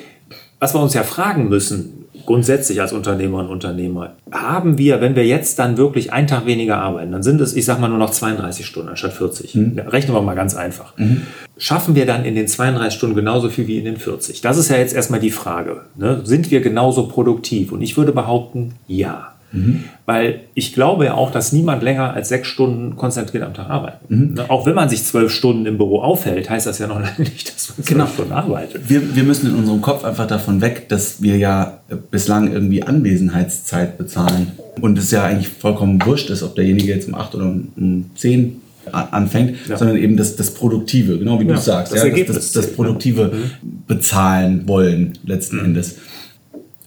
was 0.57 0.73
wir 0.73 0.81
uns 0.81 0.95
ja 0.95 1.03
fragen 1.03 1.47
müssen, 1.47 2.02
grundsätzlich 2.25 2.81
als 2.81 2.93
Unternehmer 2.93 3.39
und 3.39 3.47
Unternehmer, 3.47 4.15
haben 4.31 4.77
wir, 4.77 5.01
wenn 5.01 5.15
wir 5.15 5.25
jetzt 5.25 5.59
dann 5.59 5.77
wirklich 5.77 6.13
einen 6.13 6.27
Tag 6.27 6.45
weniger 6.45 6.77
arbeiten, 6.77 7.11
dann 7.11 7.23
sind 7.23 7.41
es, 7.41 7.55
ich 7.55 7.65
sag 7.65 7.79
mal, 7.79 7.87
nur 7.87 7.97
noch 7.97 8.11
32 8.11 8.65
Stunden 8.65 8.89
anstatt 8.89 9.13
40. 9.13 9.55
Mhm. 9.55 9.79
Rechnen 9.79 10.15
wir 10.15 10.21
mal 10.21 10.35
ganz 10.35 10.55
einfach. 10.55 10.97
Mhm. 10.97 11.23
Schaffen 11.57 11.95
wir 11.95 12.05
dann 12.05 12.25
in 12.25 12.35
den 12.35 12.47
32 12.47 12.97
Stunden 12.97 13.15
genauso 13.15 13.49
viel 13.49 13.67
wie 13.67 13.77
in 13.77 13.85
den 13.85 13.97
40? 13.97 14.41
Das 14.41 14.57
ist 14.57 14.69
ja 14.69 14.77
jetzt 14.77 14.93
erstmal 14.93 15.19
die 15.19 15.31
Frage. 15.31 15.81
Ne? 15.95 16.21
Sind 16.23 16.51
wir 16.51 16.61
genauso 16.61 17.07
produktiv? 17.07 17.71
Und 17.71 17.81
ich 17.81 17.97
würde 17.97 18.11
behaupten, 18.11 18.73
ja. 18.87 19.32
Mhm. 19.53 19.85
Weil 20.05 20.41
ich 20.55 20.73
glaube 20.73 21.05
ja 21.05 21.13
auch, 21.13 21.31
dass 21.31 21.53
niemand 21.53 21.83
länger 21.83 22.13
als 22.13 22.27
sechs 22.27 22.47
Stunden 22.47 22.97
konzentriert 22.97 23.43
am 23.43 23.53
Tag 23.53 23.69
arbeitet. 23.69 24.09
Mhm. 24.09 24.33
Ne, 24.33 24.49
auch 24.49 24.65
wenn 24.65 24.75
man 24.75 24.89
sich 24.89 25.03
zwölf 25.03 25.31
Stunden 25.31 25.65
im 25.65 25.77
Büro 25.77 26.01
aufhält, 26.01 26.49
heißt 26.49 26.65
das 26.65 26.79
ja 26.79 26.87
noch 26.87 26.99
lange 26.99 27.19
nicht, 27.19 27.55
dass 27.55 27.69
man 27.69 27.75
zwölf 27.75 27.87
genau. 27.87 28.07
Stunden 28.07 28.31
arbeitet. 28.33 28.89
Wir, 28.89 29.15
wir 29.15 29.23
müssen 29.23 29.47
in 29.47 29.55
unserem 29.55 29.81
Kopf 29.81 30.03
einfach 30.03 30.27
davon 30.27 30.59
weg, 30.59 30.89
dass 30.89 31.21
wir 31.21 31.37
ja 31.37 31.79
bislang 32.11 32.51
irgendwie 32.51 32.83
Anwesenheitszeit 32.83 33.97
bezahlen. 33.97 34.51
Und 34.81 34.97
es 34.97 35.11
ja 35.11 35.23
eigentlich 35.23 35.49
vollkommen 35.49 36.03
wurscht 36.03 36.31
ist, 36.31 36.41
ob 36.41 36.55
derjenige 36.55 36.87
jetzt 36.87 37.07
um 37.07 37.15
acht 37.15 37.35
oder 37.35 37.45
um 37.45 38.09
zehn 38.15 38.59
anfängt, 38.91 39.55
ja. 39.69 39.77
sondern 39.77 39.97
eben 39.97 40.17
das, 40.17 40.35
das 40.35 40.53
Produktive, 40.53 41.17
genau 41.17 41.39
wie 41.39 41.45
ja, 41.45 41.53
du 41.53 41.59
sagst, 41.59 41.93
das, 41.93 42.03
ja, 42.03 42.09
das, 42.09 42.35
das, 42.35 42.51
das 42.51 42.73
Produktive 42.73 43.31
mhm. 43.33 43.83
bezahlen 43.87 44.67
wollen 44.67 45.13
letzten 45.25 45.57
mhm. 45.57 45.65
Endes. 45.65 45.97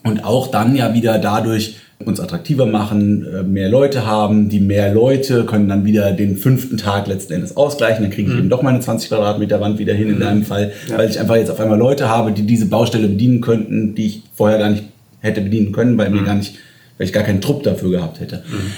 Und 0.02 0.24
auch 0.24 0.48
dann 0.48 0.76
ja 0.76 0.94
wieder 0.94 1.18
dadurch, 1.18 1.76
uns 2.04 2.20
attraktiver 2.20 2.66
machen, 2.66 3.26
äh, 3.26 3.42
mehr 3.42 3.68
Leute 3.68 4.06
haben. 4.06 4.48
Die 4.48 4.60
mehr 4.60 4.92
Leute 4.92 5.44
können 5.44 5.68
dann 5.68 5.84
wieder 5.84 6.12
den 6.12 6.36
fünften 6.36 6.76
Tag 6.76 7.06
letzten 7.06 7.32
Endes 7.32 7.56
ausgleichen. 7.56 8.02
Dann 8.02 8.12
kriege 8.12 8.28
ich 8.28 8.34
mhm. 8.34 8.40
eben 8.40 8.48
doch 8.50 8.62
meine 8.62 8.80
20 8.80 9.08
Quadratmeter 9.08 9.60
Wand 9.60 9.78
wieder 9.78 9.94
hin 9.94 10.08
in 10.10 10.16
mhm. 10.16 10.20
deinem 10.20 10.42
Fall, 10.44 10.72
ja. 10.88 10.98
weil 10.98 11.08
ich 11.08 11.18
einfach 11.18 11.36
jetzt 11.36 11.50
auf 11.50 11.58
einmal 11.58 11.78
Leute 11.78 12.08
habe, 12.08 12.32
die 12.32 12.42
diese 12.42 12.66
Baustelle 12.66 13.08
bedienen 13.08 13.40
könnten, 13.40 13.94
die 13.94 14.06
ich 14.06 14.22
vorher 14.34 14.58
gar 14.58 14.70
nicht 14.70 14.84
hätte 15.20 15.40
bedienen 15.40 15.72
können, 15.72 15.96
weil 15.96 16.10
mhm. 16.10 16.16
mir 16.16 16.24
gar 16.24 16.34
nicht, 16.34 16.56
weil 16.98 17.06
ich 17.06 17.12
gar 17.12 17.24
keinen 17.24 17.40
Trupp 17.40 17.62
dafür 17.62 17.90
gehabt 17.90 18.20
hätte. 18.20 18.42
Mhm. 18.46 18.72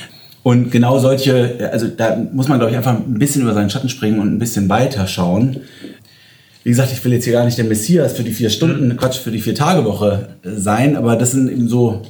Und 0.44 0.70
genau 0.70 0.98
solche, 0.98 1.70
also 1.72 1.88
da 1.88 2.16
muss 2.32 2.48
man, 2.48 2.58
glaube 2.58 2.70
ich, 2.70 2.76
einfach 2.76 2.94
ein 2.94 3.18
bisschen 3.18 3.42
über 3.42 3.52
seinen 3.52 3.68
Schatten 3.68 3.88
springen 3.88 4.20
und 4.20 4.32
ein 4.32 4.38
bisschen 4.38 4.68
weiter 4.68 5.06
schauen. 5.06 5.58
Wie 6.62 6.70
gesagt, 6.70 6.92
ich 6.92 7.04
will 7.04 7.12
jetzt 7.12 7.24
hier 7.24 7.32
gar 7.32 7.44
nicht 7.44 7.58
der 7.58 7.64
Messias 7.64 8.12
für 8.12 8.22
die 8.22 8.32
vier 8.32 8.48
Stunden, 8.48 8.88
mhm. 8.88 8.96
Quatsch, 8.96 9.18
für 9.18 9.32
die 9.32 9.40
vier 9.40 9.54
Tage 9.54 9.84
Woche 9.84 10.28
sein, 10.44 10.96
aber 10.96 11.16
das 11.16 11.32
sind 11.32 11.50
eben 11.50 11.68
so 11.68 12.02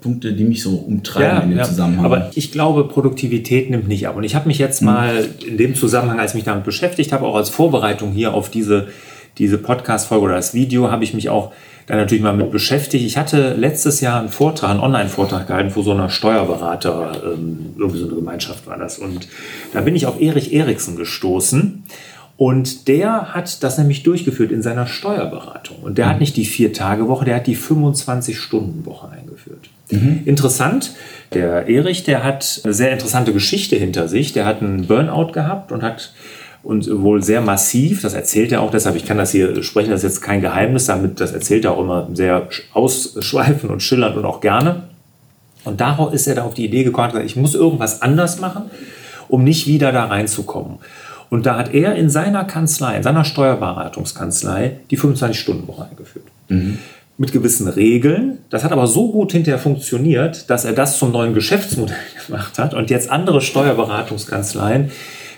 Punkte, 0.00 0.32
die 0.32 0.44
mich 0.44 0.62
so 0.62 0.76
umtreiben 0.76 1.36
ja, 1.36 1.40
in 1.40 1.50
dem 1.50 1.58
ja. 1.58 1.64
Zusammenhang. 1.64 2.04
Aber 2.04 2.30
ich 2.34 2.52
glaube, 2.52 2.84
Produktivität 2.84 3.70
nimmt 3.70 3.88
nicht 3.88 4.06
ab. 4.06 4.16
Und 4.16 4.24
ich 4.24 4.34
habe 4.34 4.48
mich 4.48 4.58
jetzt 4.58 4.80
hm. 4.80 4.86
mal 4.86 5.28
in 5.46 5.56
dem 5.56 5.74
Zusammenhang, 5.74 6.20
als 6.20 6.32
ich 6.32 6.36
mich 6.36 6.44
damit 6.44 6.64
beschäftigt 6.64 7.12
habe, 7.12 7.26
auch 7.26 7.36
als 7.36 7.48
Vorbereitung 7.48 8.12
hier 8.12 8.34
auf 8.34 8.50
diese, 8.50 8.88
diese 9.38 9.58
Podcast-Folge 9.58 10.24
oder 10.24 10.34
das 10.34 10.54
Video, 10.54 10.90
habe 10.90 11.04
ich 11.04 11.14
mich 11.14 11.28
auch 11.28 11.52
da 11.88 11.96
natürlich 11.96 12.22
mal 12.22 12.34
mit 12.34 12.50
beschäftigt. 12.50 13.04
Ich 13.04 13.16
hatte 13.16 13.54
letztes 13.54 14.02
Jahr 14.02 14.20
einen 14.20 14.28
Vortrag, 14.28 14.70
einen 14.70 14.80
Online-Vortrag 14.80 15.46
gehalten 15.46 15.70
vor 15.70 15.82
so 15.82 15.92
einer 15.92 16.10
Steuerberater, 16.10 17.12
ähm, 17.24 17.74
irgendwie 17.78 17.98
so 17.98 18.06
eine 18.06 18.14
Gemeinschaft 18.14 18.66
war 18.66 18.76
das. 18.76 18.98
Und 18.98 19.26
da 19.72 19.80
bin 19.80 19.96
ich 19.96 20.04
auf 20.04 20.20
Erich 20.20 20.52
Eriksen 20.52 20.96
gestoßen. 20.96 21.84
Und 22.38 22.86
der 22.86 23.34
hat 23.34 23.64
das 23.64 23.78
nämlich 23.78 24.04
durchgeführt 24.04 24.52
in 24.52 24.62
seiner 24.62 24.86
Steuerberatung. 24.86 25.78
Und 25.82 25.98
der 25.98 26.06
mhm. 26.06 26.10
hat 26.10 26.20
nicht 26.20 26.36
die 26.36 26.44
Vier-Tage-Woche, 26.44 27.24
der 27.24 27.34
hat 27.34 27.48
die 27.48 27.56
25-Stunden-Woche 27.56 29.08
eingeführt. 29.10 29.68
Mhm. 29.90 30.22
Interessant, 30.24 30.92
der 31.34 31.68
Erich, 31.68 32.04
der 32.04 32.22
hat 32.22 32.60
eine 32.62 32.72
sehr 32.72 32.92
interessante 32.92 33.32
Geschichte 33.32 33.74
hinter 33.74 34.06
sich. 34.06 34.32
Der 34.32 34.46
hat 34.46 34.62
einen 34.62 34.86
Burnout 34.86 35.32
gehabt 35.32 35.72
und 35.72 35.82
hat 35.82 36.12
und 36.62 36.88
wohl 37.02 37.22
sehr 37.22 37.40
massiv, 37.40 38.02
das 38.02 38.14
erzählt 38.14 38.52
er 38.52 38.60
auch, 38.60 38.70
deshalb, 38.70 38.96
ich 38.96 39.06
kann 39.06 39.16
das 39.16 39.30
hier 39.30 39.62
sprechen, 39.62 39.90
das 39.90 40.04
ist 40.04 40.16
jetzt 40.16 40.22
kein 40.22 40.40
Geheimnis, 40.40 40.86
damit, 40.86 41.20
das 41.20 41.32
erzählt 41.32 41.64
er 41.64 41.72
auch 41.72 41.80
immer 41.80 42.08
sehr 42.12 42.48
ausschweifend 42.72 43.72
und 43.72 43.82
schillernd 43.82 44.16
und 44.16 44.24
auch 44.24 44.40
gerne. 44.40 44.82
Und 45.64 45.80
darauf 45.80 46.12
ist 46.12 46.26
er 46.26 46.34
da 46.34 46.44
auf 46.44 46.54
die 46.54 46.64
Idee 46.64 46.84
gekommen, 46.84 47.24
ich 47.24 47.36
muss 47.36 47.54
irgendwas 47.54 48.02
anders 48.02 48.40
machen, 48.40 48.64
um 49.28 49.44
nicht 49.44 49.66
wieder 49.66 49.92
da 49.92 50.06
reinzukommen. 50.06 50.78
Und 51.30 51.46
da 51.46 51.56
hat 51.56 51.74
er 51.74 51.94
in 51.94 52.08
seiner 52.08 52.44
Kanzlei, 52.44 52.96
in 52.96 53.02
seiner 53.02 53.24
Steuerberatungskanzlei, 53.24 54.80
die 54.90 54.98
25-Stunden-Woche 54.98 55.88
eingeführt. 55.90 56.26
Mhm. 56.48 56.78
Mit 57.18 57.32
gewissen 57.32 57.68
Regeln. 57.68 58.38
Das 58.48 58.64
hat 58.64 58.72
aber 58.72 58.86
so 58.86 59.10
gut 59.10 59.32
hinterher 59.32 59.58
funktioniert, 59.58 60.48
dass 60.48 60.64
er 60.64 60.72
das 60.72 60.98
zum 60.98 61.12
neuen 61.12 61.34
Geschäftsmodell 61.34 61.96
gemacht 62.26 62.58
hat 62.58 62.74
und 62.74 62.90
jetzt 62.90 63.10
andere 63.10 63.40
Steuerberatungskanzleien 63.40 64.90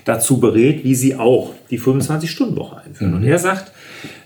dazu 0.04 0.40
berät, 0.40 0.84
wie 0.84 0.94
sie 0.94 1.16
auch 1.16 1.54
die 1.70 1.80
25-Stunden-Woche 1.80 2.82
einführen. 2.84 3.12
Mhm. 3.12 3.16
Und 3.18 3.24
er 3.24 3.38
sagt, 3.38 3.72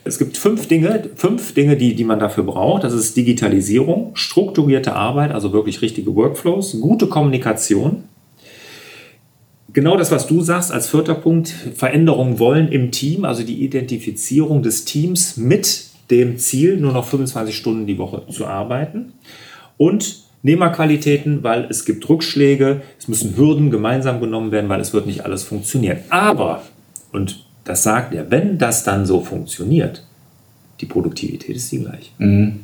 es 0.04 0.18
gibt 0.18 0.36
fünf 0.36 0.68
Dinge, 0.68 1.08
fünf 1.16 1.54
Dinge, 1.54 1.76
die, 1.76 1.94
die 1.94 2.04
man 2.04 2.18
dafür 2.18 2.44
braucht. 2.44 2.84
Das 2.84 2.92
ist 2.92 3.16
Digitalisierung, 3.16 4.10
strukturierte 4.14 4.94
Arbeit, 4.94 5.32
also 5.32 5.52
wirklich 5.52 5.82
richtige 5.82 6.14
Workflows, 6.14 6.78
gute 6.80 7.06
Kommunikation. 7.06 8.04
Genau 9.74 9.96
das, 9.96 10.12
was 10.12 10.28
du 10.28 10.40
sagst 10.40 10.70
als 10.70 10.88
vierter 10.88 11.16
Punkt, 11.16 11.48
Veränderungen 11.48 12.38
wollen 12.38 12.68
im 12.68 12.92
Team, 12.92 13.24
also 13.24 13.42
die 13.42 13.64
Identifizierung 13.64 14.62
des 14.62 14.84
Teams 14.84 15.36
mit 15.36 15.86
dem 16.12 16.38
Ziel, 16.38 16.76
nur 16.76 16.92
noch 16.92 17.04
25 17.06 17.56
Stunden 17.56 17.86
die 17.86 17.98
Woche 17.98 18.22
zu 18.30 18.46
arbeiten. 18.46 19.14
Und 19.76 20.22
Nehmerqualitäten, 20.42 21.42
weil 21.42 21.66
es 21.70 21.84
gibt 21.84 22.08
Rückschläge, 22.08 22.82
es 22.98 23.08
müssen 23.08 23.36
Hürden 23.36 23.72
gemeinsam 23.72 24.20
genommen 24.20 24.52
werden, 24.52 24.68
weil 24.68 24.80
es 24.80 24.92
wird 24.92 25.06
nicht 25.06 25.24
alles 25.24 25.42
funktionieren. 25.42 25.98
Aber, 26.08 26.62
und 27.12 27.44
das 27.64 27.82
sagt 27.82 28.14
er, 28.14 28.30
wenn 28.30 28.58
das 28.58 28.84
dann 28.84 29.06
so 29.06 29.22
funktioniert, 29.22 30.04
die 30.80 30.86
Produktivität 30.86 31.56
ist 31.56 31.72
die 31.72 31.80
gleiche. 31.80 32.10
Mhm. 32.18 32.60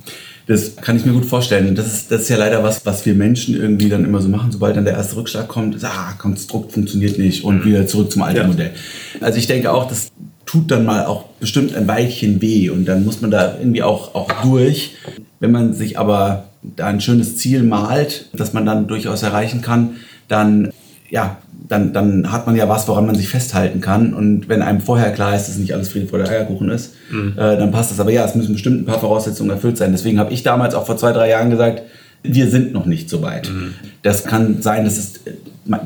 Das 0.47 0.77
kann 0.77 0.97
ich 0.97 1.05
mir 1.05 1.13
gut 1.13 1.27
vorstellen. 1.27 1.75
Das 1.75 1.87
ist, 1.87 2.11
das 2.11 2.23
ist 2.23 2.29
ja 2.29 2.37
leider 2.37 2.63
was, 2.63 2.85
was 2.85 3.07
wir 3.07 3.15
Menschen 3.15 3.55
irgendwie 3.55 3.89
dann 3.89 4.05
immer 4.05 4.21
so 4.21 4.29
machen, 4.29 4.51
sobald 4.51 4.77
dann 4.77 4.85
der 4.85 4.95
erste 4.95 5.17
Rückschlag 5.17 5.49
kommt, 5.49 5.75
ist, 5.75 5.85
ah, 5.85 6.15
Konstrukt 6.19 6.73
funktioniert 6.73 7.19
nicht 7.19 7.45
und 7.45 7.61
mhm. 7.61 7.65
wieder 7.65 7.87
zurück 7.87 8.11
zum 8.11 8.23
alten 8.23 8.39
ja. 8.39 8.47
Modell. 8.47 8.71
Also 9.21 9.39
ich 9.39 9.47
denke 9.47 9.73
auch, 9.73 9.87
das 9.89 10.11
tut 10.47 10.71
dann 10.71 10.85
mal 10.85 11.07
auch 11.07 11.27
bestimmt 11.39 11.75
ein 11.77 11.87
Weilchen 11.87 12.43
weh 12.43 12.71
und 12.71 12.87
dann 12.87 13.05
muss 13.05 13.21
man 13.21 13.31
da 13.31 13.57
irgendwie 13.59 13.83
auch, 13.83 14.15
auch 14.15 14.31
durch. 14.43 14.97
Wenn 15.39 15.53
man 15.53 15.73
sich 15.75 15.99
aber 15.99 16.49
da 16.63 16.87
ein 16.87 17.01
schönes 17.01 17.37
Ziel 17.37 17.63
malt, 17.63 18.29
das 18.33 18.53
man 18.53 18.67
dann 18.67 18.89
durchaus 18.89 19.23
erreichen 19.23 19.63
kann, 19.63 19.97
dann 20.29 20.73
ja, 21.09 21.39
dann, 21.71 21.93
dann 21.93 22.33
hat 22.33 22.47
man 22.47 22.57
ja 22.57 22.69
was, 22.69 22.89
woran 22.89 23.07
man 23.07 23.15
sich 23.15 23.29
festhalten 23.29 23.81
kann. 23.81 24.12
Und 24.12 24.49
wenn 24.49 24.61
einem 24.61 24.81
vorher 24.81 25.12
klar 25.12 25.37
ist, 25.37 25.47
dass 25.47 25.57
nicht 25.57 25.73
alles 25.73 25.89
Friede 25.89 26.09
vor 26.09 26.19
der 26.19 26.29
Eierkuchen 26.29 26.69
ist, 26.69 26.95
mhm. 27.11 27.35
äh, 27.37 27.57
dann 27.57 27.71
passt 27.71 27.93
das. 27.93 28.00
Aber 28.00 28.11
ja, 28.11 28.25
es 28.25 28.35
müssen 28.35 28.55
bestimmt 28.55 28.83
ein 28.83 28.85
paar 28.87 28.99
Voraussetzungen 28.99 29.50
erfüllt 29.50 29.77
sein. 29.77 29.93
Deswegen 29.93 30.19
habe 30.19 30.33
ich 30.33 30.43
damals 30.43 30.75
auch 30.75 30.85
vor 30.85 30.97
zwei, 30.97 31.12
drei 31.12 31.31
Jahren 31.31 31.49
gesagt, 31.49 31.83
wir 32.25 32.50
sind 32.50 32.73
noch 32.73 32.87
nicht 32.87 33.09
so 33.09 33.23
weit. 33.23 33.50
Mhm. 33.50 33.75
Das 34.03 34.25
kann 34.25 34.61
sein, 34.62 34.85
dass 34.85 34.99
es, 34.99 35.21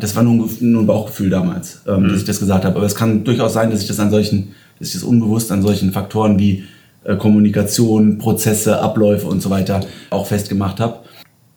das 0.01 0.17
war 0.17 0.23
nur 0.23 0.47
ein, 0.47 0.51
nur 0.61 0.83
ein 0.83 0.87
Bauchgefühl 0.87 1.29
damals, 1.29 1.83
ähm, 1.87 2.05
mhm. 2.05 2.09
dass 2.09 2.19
ich 2.19 2.25
das 2.25 2.41
gesagt 2.41 2.65
habe. 2.65 2.77
Aber 2.77 2.87
es 2.87 2.95
kann 2.95 3.23
durchaus 3.23 3.53
sein, 3.53 3.71
dass 3.71 3.83
ich 3.83 3.87
das 3.87 4.01
an 4.01 4.11
solchen, 4.11 4.53
dass 4.79 4.89
ich 4.89 4.95
das 4.95 5.03
unbewusst 5.03 5.53
an 5.53 5.61
solchen 5.61 5.93
Faktoren 5.93 6.39
wie 6.39 6.65
äh, 7.05 7.17
Kommunikation, 7.17 8.17
Prozesse, 8.17 8.81
Abläufe 8.81 9.27
und 9.27 9.43
so 9.43 9.51
weiter 9.51 9.81
auch 10.09 10.27
festgemacht 10.27 10.81
habe. 10.81 11.01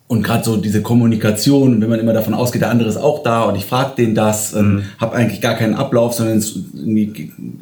Und 0.08 0.22
gerade 0.22 0.42
so 0.42 0.56
diese 0.56 0.80
Kommunikation, 0.80 1.82
wenn 1.82 1.90
man 1.90 2.00
immer 2.00 2.14
davon 2.14 2.32
ausgeht, 2.32 2.62
der 2.62 2.70
andere 2.70 2.88
ist 2.88 2.96
auch 2.96 3.22
da 3.22 3.42
und 3.42 3.56
ich 3.56 3.66
frage 3.66 3.92
den 3.96 4.14
das, 4.14 4.54
ähm, 4.54 4.76
mhm. 4.76 4.82
habe 4.98 5.14
eigentlich 5.14 5.42
gar 5.42 5.54
keinen 5.54 5.74
Ablauf, 5.74 6.14
sondern 6.14 6.42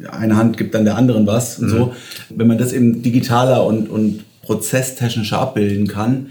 eine 0.09 0.37
Hand 0.37 0.57
gibt 0.57 0.73
dann 0.73 0.85
der 0.85 0.95
anderen 0.95 1.27
was 1.27 1.59
und 1.59 1.67
mhm. 1.67 1.71
so. 1.71 1.93
Wenn 2.29 2.47
man 2.47 2.57
das 2.57 2.71
eben 2.71 3.01
digitaler 3.01 3.65
und, 3.65 3.89
und 3.89 4.23
prozesstechnischer 4.43 5.39
abbilden 5.39 5.87
kann, 5.87 6.27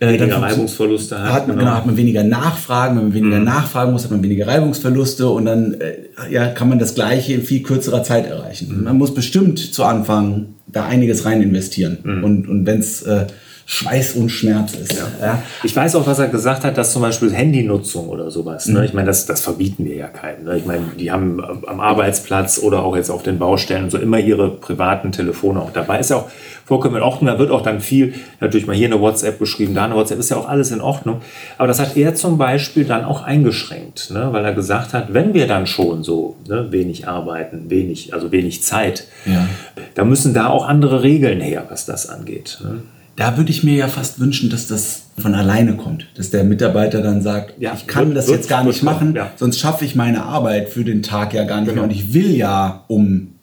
äh, 0.00 0.08
weniger 0.08 0.26
dann 0.26 0.44
Reibungsverluste 0.44 1.18
hat. 1.18 1.32
hat 1.32 1.48
man, 1.48 1.56
genau. 1.56 1.70
genau. 1.70 1.78
hat 1.78 1.86
man 1.86 1.96
weniger 1.96 2.22
Nachfragen. 2.22 2.96
Wenn 2.96 3.04
man 3.04 3.14
weniger 3.14 3.38
mhm. 3.38 3.44
nachfragen 3.44 3.92
muss, 3.92 4.04
hat 4.04 4.10
man 4.10 4.22
weniger 4.22 4.46
Reibungsverluste 4.46 5.28
und 5.28 5.46
dann 5.46 5.74
äh, 5.80 5.94
ja, 6.30 6.48
kann 6.48 6.68
man 6.68 6.78
das 6.78 6.94
Gleiche 6.94 7.34
in 7.34 7.42
viel 7.42 7.62
kürzerer 7.62 8.02
Zeit 8.02 8.26
erreichen. 8.26 8.78
Mhm. 8.78 8.84
Man 8.84 8.98
muss 8.98 9.14
bestimmt 9.14 9.58
zu 9.58 9.84
Anfang 9.84 10.54
da 10.66 10.86
einiges 10.86 11.24
rein 11.24 11.42
investieren. 11.42 11.98
Mhm. 12.02 12.24
Und, 12.24 12.48
und 12.48 12.66
wenn 12.66 12.80
es 12.80 13.02
äh, 13.02 13.26
Schweiß 13.72 14.16
und 14.16 14.30
Schmerz 14.30 14.74
ist. 14.74 14.94
Ja. 14.94 15.06
Ja. 15.24 15.42
Ich 15.62 15.76
weiß 15.76 15.94
auch, 15.94 16.04
was 16.04 16.18
er 16.18 16.26
gesagt 16.26 16.64
hat, 16.64 16.76
dass 16.76 16.92
zum 16.92 17.02
Beispiel 17.02 17.32
Handynutzung 17.32 18.08
oder 18.08 18.28
sowas, 18.32 18.66
ne? 18.66 18.80
mhm. 18.80 18.84
ich 18.84 18.94
meine, 18.94 19.06
das, 19.06 19.26
das 19.26 19.42
verbieten 19.42 19.84
wir 19.84 19.94
ja 19.94 20.08
keinem. 20.08 20.44
Ne? 20.44 20.58
Ich 20.58 20.66
meine, 20.66 20.86
die 20.98 21.12
haben 21.12 21.40
am 21.68 21.78
Arbeitsplatz 21.78 22.58
oder 22.58 22.82
auch 22.82 22.96
jetzt 22.96 23.10
auf 23.10 23.22
den 23.22 23.38
Baustellen 23.38 23.88
so 23.88 23.96
immer 23.96 24.18
ihre 24.18 24.50
privaten 24.50 25.12
Telefone 25.12 25.60
auch 25.60 25.72
dabei. 25.72 26.00
Ist 26.00 26.10
ja 26.10 26.16
auch 26.16 26.28
vollkommen 26.64 26.96
in 26.96 27.02
Ordnung. 27.02 27.26
Da 27.32 27.38
wird 27.38 27.52
auch 27.52 27.62
dann 27.62 27.80
viel, 27.80 28.14
natürlich 28.40 28.66
mal 28.66 28.74
hier 28.74 28.88
eine 28.88 29.00
WhatsApp 29.00 29.38
geschrieben, 29.38 29.72
da 29.72 29.84
eine 29.84 29.94
WhatsApp, 29.94 30.18
ist 30.18 30.30
ja 30.30 30.36
auch 30.36 30.48
alles 30.48 30.72
in 30.72 30.80
Ordnung. 30.80 31.20
Aber 31.56 31.68
das 31.68 31.78
hat 31.78 31.96
er 31.96 32.16
zum 32.16 32.38
Beispiel 32.38 32.84
dann 32.84 33.04
auch 33.04 33.22
eingeschränkt, 33.22 34.10
ne? 34.10 34.30
weil 34.32 34.44
er 34.44 34.52
gesagt 34.52 34.94
hat, 34.94 35.14
wenn 35.14 35.32
wir 35.32 35.46
dann 35.46 35.68
schon 35.68 36.02
so 36.02 36.34
ne, 36.48 36.72
wenig 36.72 37.06
arbeiten, 37.06 37.70
wenig, 37.70 38.14
also 38.14 38.32
wenig 38.32 38.64
Zeit, 38.64 39.06
ja. 39.26 39.46
da 39.94 40.04
müssen 40.04 40.34
da 40.34 40.48
auch 40.48 40.66
andere 40.66 41.04
Regeln 41.04 41.40
her, 41.40 41.66
was 41.68 41.86
das 41.86 42.08
angeht. 42.08 42.58
Ne? 42.64 42.80
Da 43.20 43.36
würde 43.36 43.50
ich 43.50 43.62
mir 43.62 43.74
ja 43.74 43.86
fast 43.86 44.18
wünschen, 44.18 44.48
dass 44.48 44.66
das 44.66 45.02
von 45.18 45.34
alleine 45.34 45.74
kommt. 45.74 46.06
Dass 46.14 46.30
der 46.30 46.42
Mitarbeiter 46.42 47.02
dann 47.02 47.20
sagt, 47.20 47.52
ja, 47.60 47.74
ich 47.76 47.86
kann 47.86 48.06
wird, 48.06 48.16
das 48.16 48.30
jetzt 48.30 48.48
gar 48.48 48.64
nicht 48.64 48.82
machen, 48.82 49.14
ja. 49.14 49.30
sonst 49.36 49.58
schaffe 49.58 49.84
ich 49.84 49.94
meine 49.94 50.22
Arbeit 50.22 50.70
für 50.70 50.84
den 50.84 51.02
Tag 51.02 51.34
ja 51.34 51.44
gar 51.44 51.60
nicht 51.60 51.68
genau. 51.68 51.82
mehr. 51.82 51.90
Und 51.90 51.94
ich 51.94 52.14
will 52.14 52.34
ja 52.34 52.82
um, 52.88 53.34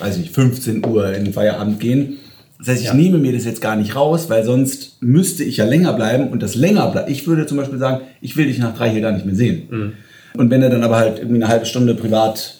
weiß 0.00 0.16
ich, 0.16 0.32
15 0.32 0.84
Uhr 0.84 1.14
in 1.14 1.26
den 1.26 1.32
Feierabend 1.32 1.78
gehen. 1.78 2.16
Das 2.58 2.66
heißt, 2.66 2.80
ich 2.80 2.88
ja. 2.88 2.94
nehme 2.94 3.18
mir 3.18 3.32
das 3.32 3.44
jetzt 3.44 3.62
gar 3.62 3.76
nicht 3.76 3.94
raus, 3.94 4.28
weil 4.28 4.42
sonst 4.42 5.00
müsste 5.00 5.44
ich 5.44 5.58
ja 5.58 5.64
länger 5.64 5.92
bleiben 5.92 6.30
und 6.30 6.42
das 6.42 6.56
länger 6.56 6.90
bleibt. 6.90 7.08
Ich 7.08 7.28
würde 7.28 7.46
zum 7.46 7.56
Beispiel 7.56 7.78
sagen, 7.78 8.00
ich 8.20 8.36
will 8.36 8.46
dich 8.46 8.58
nach 8.58 8.76
drei 8.76 8.90
hier 8.90 9.00
gar 9.00 9.12
nicht 9.12 9.26
mehr 9.26 9.36
sehen. 9.36 9.68
Mhm. 9.70 9.92
Und 10.38 10.50
wenn 10.50 10.60
er 10.60 10.70
dann 10.70 10.82
aber 10.82 10.96
halt 10.96 11.18
irgendwie 11.18 11.36
eine 11.36 11.46
halbe 11.46 11.66
Stunde 11.66 11.94
privat, 11.94 12.56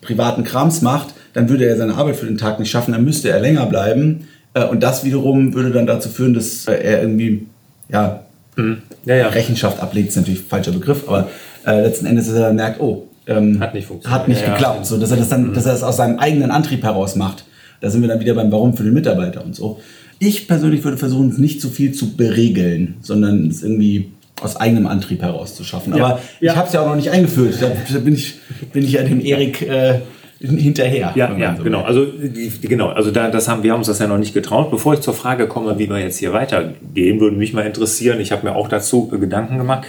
privaten 0.00 0.42
Krams 0.42 0.80
macht, 0.80 1.08
dann 1.34 1.50
würde 1.50 1.66
er 1.66 1.76
seine 1.76 1.96
Arbeit 1.96 2.16
für 2.16 2.24
den 2.24 2.38
Tag 2.38 2.60
nicht 2.60 2.70
schaffen, 2.70 2.92
dann 2.92 3.04
müsste 3.04 3.28
er 3.28 3.40
länger 3.40 3.66
bleiben 3.66 4.26
und 4.62 4.82
das 4.82 5.04
wiederum 5.04 5.54
würde 5.54 5.70
dann 5.70 5.86
dazu 5.86 6.08
führen, 6.08 6.34
dass 6.34 6.66
äh, 6.66 6.74
er 6.74 7.02
irgendwie 7.02 7.46
ja, 7.88 8.24
mhm. 8.56 8.82
ja, 9.04 9.16
ja. 9.16 9.28
Rechenschaft 9.28 9.80
ablegt, 9.80 10.10
ist 10.10 10.16
natürlich 10.16 10.40
ein 10.40 10.48
falscher 10.48 10.72
Begriff, 10.72 11.08
aber 11.08 11.28
äh, 11.66 11.82
letzten 11.82 12.06
Endes, 12.06 12.26
dass 12.26 12.36
er 12.36 12.42
dann 12.48 12.56
merkt, 12.56 12.80
oh, 12.80 13.08
ähm, 13.26 13.58
hat 13.60 13.74
nicht 13.74 13.86
funktioniert. 13.86 14.20
Hat 14.20 14.28
nicht 14.28 14.42
ja, 14.42 14.52
geklappt. 14.52 14.86
So, 14.86 14.98
dass 14.98 15.10
er 15.10 15.16
das 15.16 15.28
dann, 15.28 15.48
mhm. 15.48 15.54
dass 15.54 15.66
er 15.66 15.72
das 15.72 15.82
aus 15.82 15.96
seinem 15.96 16.18
eigenen 16.18 16.50
Antrieb 16.50 16.82
heraus 16.82 17.16
macht. 17.16 17.44
Da 17.80 17.90
sind 17.90 18.02
wir 18.02 18.08
dann 18.08 18.20
wieder 18.20 18.34
beim 18.34 18.50
Warum 18.52 18.76
für 18.76 18.84
den 18.84 18.94
Mitarbeiter 18.94 19.44
und 19.44 19.54
so. 19.54 19.80
Ich 20.18 20.46
persönlich 20.46 20.84
würde 20.84 20.96
versuchen, 20.96 21.30
es 21.30 21.38
nicht 21.38 21.60
zu 21.60 21.68
viel 21.68 21.92
zu 21.92 22.16
beregeln, 22.16 22.96
sondern 23.00 23.48
es 23.48 23.62
irgendwie 23.62 24.12
aus 24.40 24.56
eigenem 24.56 24.86
Antrieb 24.86 25.22
heraus 25.22 25.54
zu 25.54 25.64
schaffen. 25.64 25.92
Aber 25.92 26.20
ich 26.40 26.54
habe 26.54 26.66
es 26.66 26.72
ja 26.72 26.82
auch 26.82 26.86
noch 26.86 26.96
nicht 26.96 27.10
eingeführt. 27.10 27.56
Da 27.60 27.98
bin 27.98 28.14
ich, 28.14 28.36
bin 28.72 28.84
ich 28.84 28.92
ja 28.92 29.02
dem 29.02 29.20
Erik 29.20 29.62
äh, 29.62 30.00
hinterher. 30.40 31.12
Ja, 31.14 31.36
ja 31.36 31.56
so 31.56 31.62
genau. 31.62 31.82
Also, 31.82 32.06
genau. 32.62 32.88
Also 32.88 33.10
da, 33.10 33.30
das 33.30 33.48
haben, 33.48 33.62
wir 33.62 33.72
haben 33.72 33.78
uns 33.78 33.86
das 33.86 33.98
ja 33.98 34.06
noch 34.06 34.18
nicht 34.18 34.34
getraut. 34.34 34.70
Bevor 34.70 34.94
ich 34.94 35.00
zur 35.00 35.14
Frage 35.14 35.46
komme, 35.46 35.78
wie 35.78 35.88
wir 35.88 35.98
jetzt 35.98 36.18
hier 36.18 36.32
weitergehen, 36.32 37.20
würde 37.20 37.36
mich 37.36 37.52
mal 37.52 37.66
interessieren. 37.66 38.20
Ich 38.20 38.32
habe 38.32 38.46
mir 38.46 38.54
auch 38.54 38.68
dazu 38.68 39.08
Gedanken 39.08 39.58
gemacht. 39.58 39.86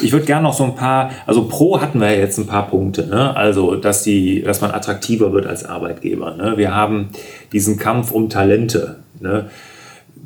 Ich 0.00 0.12
würde 0.12 0.24
gerne 0.24 0.44
noch 0.44 0.54
so 0.54 0.64
ein 0.64 0.74
paar, 0.74 1.10
also 1.26 1.46
pro 1.48 1.80
hatten 1.80 2.00
wir 2.00 2.16
jetzt 2.16 2.38
ein 2.38 2.46
paar 2.46 2.68
Punkte, 2.68 3.06
ne? 3.06 3.36
Also, 3.36 3.76
dass 3.76 4.02
die, 4.02 4.42
dass 4.42 4.62
man 4.62 4.70
attraktiver 4.70 5.32
wird 5.32 5.46
als 5.46 5.64
Arbeitgeber. 5.64 6.34
Ne? 6.34 6.54
Wir 6.56 6.74
haben 6.74 7.10
diesen 7.52 7.78
Kampf 7.78 8.10
um 8.10 8.30
Talente. 8.30 8.96
Ne? 9.20 9.50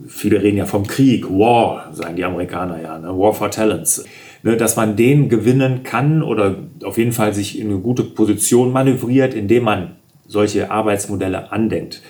Viele 0.07 0.41
reden 0.41 0.59
ja 0.59 0.67
vom 0.67 0.87
Krieg, 0.87 1.29
War, 1.29 1.91
sagen 1.93 2.15
die 2.15 2.25
Amerikaner 2.25 2.81
ja, 2.81 2.99
ne? 2.99 3.09
War 3.09 3.35
for 3.35 3.51
Talents 3.51 4.05
dass 4.43 4.77
man 4.77 4.97
den 4.97 5.29
gewinnen 5.29 5.83
kann 5.83 6.23
oder 6.23 6.57
auf 6.85 6.99
jeden 6.99 7.13
Fall 7.13 7.35
sich 7.35 7.59
in 7.59 7.69
eine 7.69 7.79
gute 7.79 8.05
Position 8.05 8.73
manövriert, 8.73 9.35
indem 9.35 9.65
man 9.65 9.97
solche 10.27 10.71
Arbeitsmodelle 10.71 11.53
andenkt. 11.53 12.03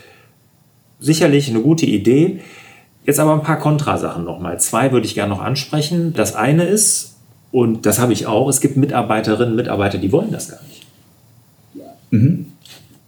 Sicherlich 0.98 1.50
eine 1.50 1.60
gute 1.60 1.86
Idee. 1.86 2.40
Jetzt 3.04 3.20
aber 3.20 3.34
ein 3.34 3.42
paar 3.42 3.58
Kontrasachen 3.58 4.24
nochmal. 4.24 4.58
Zwei 4.58 4.92
würde 4.92 5.06
ich 5.06 5.14
gerne 5.14 5.32
noch 5.32 5.42
ansprechen. 5.42 6.12
Das 6.14 6.34
eine 6.34 6.64
ist, 6.64 7.16
und 7.52 7.86
das 7.86 7.98
habe 7.98 8.12
ich 8.12 8.26
auch, 8.26 8.48
es 8.48 8.60
gibt 8.60 8.76
Mitarbeiterinnen 8.76 9.50
und 9.50 9.56
Mitarbeiter, 9.56 9.98
die 9.98 10.12
wollen 10.12 10.32
das 10.32 10.50
gar 10.50 10.60
nicht. 10.64 10.86
Mhm. 12.10 12.46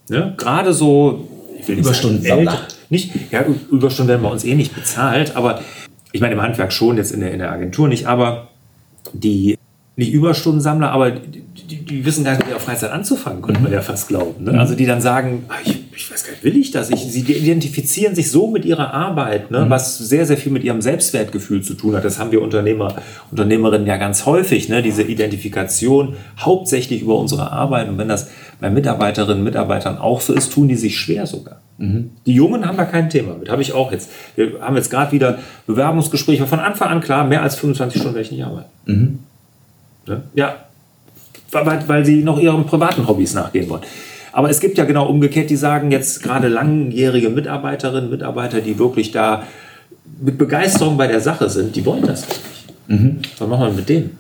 Ne? 0.09 0.35
Gerade 0.37 0.73
so, 0.73 1.29
ich 1.59 1.69
will 1.69 1.79
Überstunden 1.79 2.23
sagen, 2.23 2.49
nicht, 2.91 3.13
ja, 3.31 3.45
Überstunden 3.71 4.09
werden 4.09 4.23
bei 4.23 4.31
uns 4.31 4.45
eh 4.45 4.55
nicht 4.55 4.75
bezahlt, 4.75 5.37
aber 5.37 5.61
ich 6.13 6.21
meine 6.21 6.35
im 6.35 6.43
Handwerk 6.43 6.73
schon, 6.73 6.97
jetzt 6.97 7.13
in 7.13 7.21
der, 7.21 7.33
in 7.33 7.39
der 7.39 7.53
Agentur 7.53 7.89
nicht, 7.89 8.07
aber 8.07 8.49
die 9.13 9.59
nicht 9.97 10.13
Überstundensammler, 10.13 10.93
aber 10.93 11.11
die, 11.11 11.41
die, 11.41 11.85
die, 11.85 12.05
wissen 12.05 12.25
gar 12.25 12.33
nicht, 12.33 12.41
mit 12.41 12.51
ihrer 12.51 12.61
Freizeit 12.61 12.93
anzufangen, 12.93 13.43
könnte 13.43 13.61
man 13.61 13.73
ja 13.73 13.81
fast 13.81 14.09
glauben. 14.09 14.45
Ne? 14.45 14.59
Also 14.59 14.77
die 14.77 14.87
dann 14.87 15.01
sagen, 15.01 15.45
ah, 15.49 15.55
ich, 15.65 15.88
ich, 15.99 16.13
weiß 16.13 16.25
gar 16.25 16.31
nicht, 16.31 16.45
will 16.45 16.57
ich 16.57 16.71
das? 16.71 16.91
Ich, 16.91 17.01
sie 17.01 17.21
identifizieren 17.21 18.15
sich 18.15 18.31
so 18.31 18.47
mit 18.47 18.65
ihrer 18.65 18.95
Arbeit, 18.95 19.51
ne? 19.51 19.65
Mhm. 19.65 19.71
was 19.71 19.99
sehr, 19.99 20.27
sehr 20.27 20.37
viel 20.37 20.53
mit 20.53 20.63
ihrem 20.63 20.81
Selbstwertgefühl 20.81 21.63
zu 21.63 21.75
tun 21.75 21.97
hat. 21.97 22.05
Das 22.05 22.19
haben 22.21 22.31
wir 22.31 22.41
Unternehmer, 22.41 22.95
Unternehmerinnen 23.33 23.87
ja 23.87 23.97
ganz 23.97 24.25
häufig, 24.25 24.69
ne? 24.69 24.81
diese 24.81 25.03
Identifikation 25.03 26.15
hauptsächlich 26.39 27.03
über 27.03 27.19
unsere 27.19 27.51
Arbeit. 27.51 27.89
Und 27.89 27.99
wenn 27.99 28.09
das 28.09 28.29
bei 28.61 28.71
Mitarbeiterinnen 28.71 29.39
und 29.39 29.45
Mitarbeitern 29.45 29.99
auch 29.99 30.21
so 30.21 30.33
ist, 30.33 30.53
tun 30.53 30.69
die 30.69 30.77
sich 30.77 30.97
schwer 30.99 31.27
sogar. 31.27 31.61
Mhm. 31.79 32.11
Die 32.27 32.35
Jungen 32.35 32.65
haben 32.65 32.77
da 32.77 32.85
kein 32.85 33.11
Thema 33.11 33.35
mit. 33.35 33.51
Habe 33.51 33.63
ich 33.63 33.73
auch 33.73 33.91
jetzt. 33.91 34.09
Wir 34.37 34.61
haben 34.61 34.77
jetzt 34.77 34.91
gerade 34.91 35.11
wieder 35.11 35.41
Bewerbungsgespräche. 35.67 36.47
Von 36.47 36.61
Anfang 36.61 36.89
an 36.91 37.01
klar, 37.01 37.25
mehr 37.25 37.43
als 37.43 37.57
25 37.57 38.01
Stunden 38.01 38.15
werde 38.15 38.27
ich 38.27 38.33
nicht 38.33 38.45
arbeiten. 38.45 38.69
Mhm. 38.87 39.19
Ne? 40.07 40.23
Ja, 40.35 40.57
weil, 41.51 41.83
weil 41.89 42.05
sie 42.05 42.23
noch 42.23 42.39
ihren 42.39 42.67
privaten 42.67 43.09
Hobbys 43.09 43.35
nachgehen 43.35 43.69
wollen. 43.69 43.83
Aber 44.39 44.51
es 44.51 44.61
gibt 44.61 44.79
ja 44.79 44.85
genau 44.85 45.07
umgekehrt, 45.07 45.51
die 45.51 45.57
sagen 45.57 45.91
jetzt 45.91 46.23
gerade 46.23 46.47
langjährige 46.47 47.29
Mitarbeiterinnen, 47.29 48.09
Mitarbeiter, 48.09 48.61
die 48.61 48.79
wirklich 48.79 49.11
da 49.11 49.43
mit 50.21 50.39
Begeisterung 50.39 50.97
bei 50.97 51.09
der 51.09 51.19
Sache 51.19 51.51
sind, 51.51 51.75
die 51.75 51.85
wollen 51.85 52.07
das 52.07 52.25
nicht. 52.29 52.41
Mhm. 52.87 53.19
Was 53.37 53.49
machen 53.49 53.67
wir 53.67 53.73
mit 53.73 53.89
denen? 53.89 54.17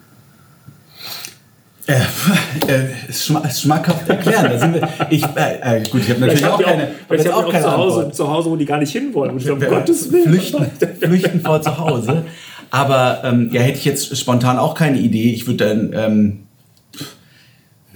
Äh, 1.86 1.92
äh, 2.66 3.12
schmackhaft 3.12 4.08
erklären. 4.08 4.50
Da 4.50 4.58
sind 4.58 4.74
wir, 4.74 4.88
ich, 5.08 5.22
äh, 5.22 5.76
äh 5.76 5.88
gut, 5.88 6.00
ich 6.00 6.10
habe 6.10 6.18
natürlich 6.18 6.46
auch 6.46 6.60
keine. 6.60 6.88
Vielleicht 7.06 7.32
auch, 7.32 7.44
auch 7.44 7.52
keine 7.52 7.64
zu, 7.64 7.76
Hause, 7.76 8.10
zu 8.10 8.28
Hause, 8.28 8.50
wo 8.50 8.56
die 8.56 8.64
gar 8.64 8.78
nicht 8.78 8.90
hinwollen. 8.90 9.34
Und 9.34 9.40
ich 9.40 9.48
um 9.48 9.60
Gottes 9.60 10.10
Willen. 10.10 10.30
Flüchten, 10.30 10.66
flüchten 11.00 11.40
vor 11.42 11.62
zu 11.62 11.78
Hause. 11.78 12.24
Aber 12.72 13.22
ähm, 13.22 13.50
ja, 13.52 13.60
hätte 13.60 13.78
ich 13.78 13.84
jetzt 13.84 14.18
spontan 14.18 14.58
auch 14.58 14.74
keine 14.74 14.98
Idee. 14.98 15.30
Ich 15.30 15.46
würde 15.46 15.64
dann. 15.64 15.92
Ähm, 15.94 16.47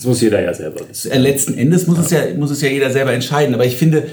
das 0.03 0.09
muss 0.09 0.21
jeder 0.21 0.43
ja 0.43 0.53
selber 0.53 0.81
wissen. 0.89 1.13
Äh, 1.13 1.19
letzten 1.19 1.57
Endes 1.57 1.87
muss, 1.87 2.11
ja. 2.11 2.19
es 2.19 2.31
ja, 2.31 2.37
muss 2.37 2.51
es 2.51 2.61
ja 2.61 2.69
jeder 2.69 2.91
selber 2.91 3.13
entscheiden. 3.13 3.55
Aber 3.55 3.65
ich 3.65 3.77
finde, 3.77 4.09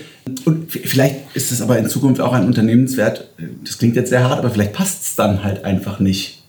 und 0.45 0.71
vielleicht 0.71 1.15
ist 1.33 1.51
es 1.51 1.63
aber 1.63 1.79
in 1.79 1.89
Zukunft 1.89 2.21
auch 2.21 2.33
ein 2.33 2.45
Unternehmenswert, 2.45 3.27
das 3.65 3.79
klingt 3.79 3.95
jetzt 3.95 4.09
sehr 4.09 4.23
hart, 4.23 4.37
aber 4.37 4.51
vielleicht 4.51 4.73
passt 4.73 5.01
es 5.01 5.15
dann 5.15 5.43
halt 5.43 5.65
einfach 5.65 5.99
nicht. 5.99 6.43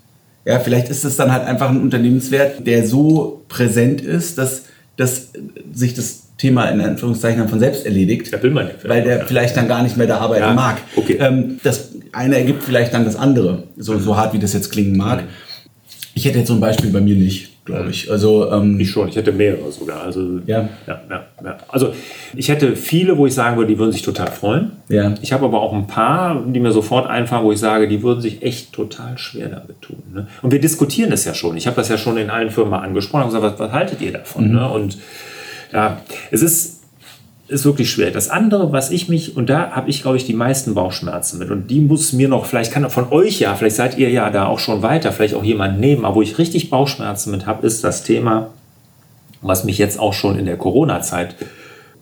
Ja, 0.45 0.59
vielleicht 0.59 0.91
ist 0.91 1.05
es 1.05 1.17
dann 1.17 1.33
halt 1.33 1.47
einfach 1.47 1.71
ein 1.71 1.81
Unternehmenswert, 1.81 2.67
der 2.67 2.87
so 2.87 3.43
präsent 3.49 4.03
ist, 4.03 4.37
dass, 4.37 4.65
dass 4.99 5.29
sich 5.73 5.95
das 5.95 6.25
Thema 6.37 6.67
in 6.67 6.83
Anführungszeichen 6.83 7.49
von 7.49 7.61
selbst 7.61 7.87
erledigt. 7.87 8.31
Da 8.31 8.43
will 8.43 8.51
man 8.51 8.67
ja 8.67 8.73
weil 8.85 9.03
der 9.03 9.27
vielleicht 9.27 9.57
dann 9.57 9.69
gar 9.69 9.83
nicht 9.83 9.97
mehr 9.97 10.07
da 10.07 10.19
arbeiten 10.19 10.43
ja, 10.43 10.53
mag. 10.53 10.83
Okay. 10.97 11.17
Ähm, 11.19 11.61
das 11.63 11.93
eine 12.13 12.37
ergibt 12.37 12.63
vielleicht 12.63 12.93
dann 12.93 13.07
das 13.07 13.17
andere, 13.17 13.63
so, 13.79 13.99
so 13.99 14.19
hart 14.19 14.35
wie 14.35 14.39
das 14.39 14.53
jetzt 14.53 14.71
klingen 14.71 14.99
mag. 14.99 15.25
Ich 16.13 16.27
hätte 16.27 16.41
jetzt 16.41 16.49
so 16.49 16.55
ein 16.55 16.61
Beispiel 16.61 16.91
bei 16.91 17.01
mir 17.01 17.17
nicht 17.17 17.50
glaube 17.71 17.91
ich. 17.91 18.11
Also 18.11 18.51
ähm, 18.51 18.79
ich 18.79 18.91
schon, 18.91 19.09
ich 19.09 19.17
hätte 19.17 19.33
mehrere 19.33 19.71
sogar. 19.71 20.03
Also 20.03 20.41
ja. 20.47 20.69
Ja, 20.87 21.01
ja, 21.09 21.25
ja. 21.45 21.59
Also 21.69 21.93
ich 22.35 22.49
hätte 22.49 22.77
viele, 22.77 23.17
wo 23.17 23.27
ich 23.27 23.35
sagen 23.35 23.57
würde, 23.57 23.69
die 23.73 23.79
würden 23.79 23.93
sich 23.93 24.03
total 24.03 24.31
freuen. 24.31 24.73
Ja. 24.89 25.15
Ich 25.23 25.33
habe 25.33 25.45
aber 25.45 25.61
auch 25.61 25.73
ein 25.73 25.87
paar, 25.87 26.45
die 26.47 26.61
mir 26.61 26.73
sofort 26.73 27.09
einfallen, 27.09 27.45
wo 27.45 27.53
ich 27.53 27.59
sage, 27.59 27.89
die 27.89 28.03
würden 28.03 28.21
sich 28.21 28.43
echt 28.43 28.73
total 28.73 29.19
schwer 29.19 29.49
damit 29.49 29.81
tun. 29.81 30.03
Ne? 30.13 30.27
Und 30.43 30.53
wir 30.53 30.61
diskutieren 30.61 31.11
das 31.11 31.25
ja 31.25 31.35
schon. 31.35 31.57
Ich 31.57 31.67
habe 31.67 31.77
das 31.77 31.89
ja 31.89 31.99
schon 31.99 32.17
in 32.17 32.31
allen 32.31 32.51
Firmen 32.51 32.75
angesprochen 32.75 33.25
und 33.25 33.29
gesagt, 33.29 33.45
was, 33.45 33.59
was 33.59 33.73
haltet 33.73 34.01
ihr 34.01 34.13
davon? 34.13 34.49
Mhm. 34.49 34.55
Ne? 34.55 34.69
Und 34.69 34.99
ja, 35.73 36.01
es 36.31 36.43
ist 36.43 36.80
ist 37.51 37.65
wirklich 37.65 37.91
schwer. 37.91 38.11
Das 38.11 38.31
andere, 38.31 38.73
was 38.73 38.91
ich 38.91 39.09
mich, 39.09 39.37
und 39.37 39.51
da 39.51 39.73
habe 39.73 39.91
ich, 39.91 40.03
glaube 40.03 40.17
ich, 40.17 40.25
die 40.25 40.35
meisten 40.35 40.75
Bauchschmerzen 40.75 41.39
mit, 41.39 41.51
und 41.51 41.69
die 41.69 41.81
muss 41.81 42.13
mir 42.13 42.29
noch, 42.29 42.47
vielleicht 42.47 42.73
kann 42.73 42.89
von 42.91 43.11
euch 43.11 43.41
ja, 43.41 43.55
vielleicht 43.57 43.77
seid 43.77 43.99
ihr 43.99 44.09
ja 44.11 44.31
da 44.31 44.47
auch 44.47 44.61
schon 44.61 44.83
weiter, 44.83 45.13
vielleicht 45.13 45.35
auch 45.35 45.45
jemand 45.45 45.81
nehmen, 45.81 46.05
aber 46.05 46.17
wo 46.17 46.23
ich 46.23 46.39
richtig 46.39 46.71
Bauchschmerzen 46.71 47.33
mit 47.33 47.47
habe, 47.47 47.67
ist 47.67 47.83
das 47.83 48.05
Thema, 48.05 48.51
was 49.43 49.65
mich 49.65 49.79
jetzt 49.79 49.99
auch 49.99 50.13
schon 50.13 50.39
in 50.39 50.47
der 50.47 50.57
Corona-Zeit 50.57 51.35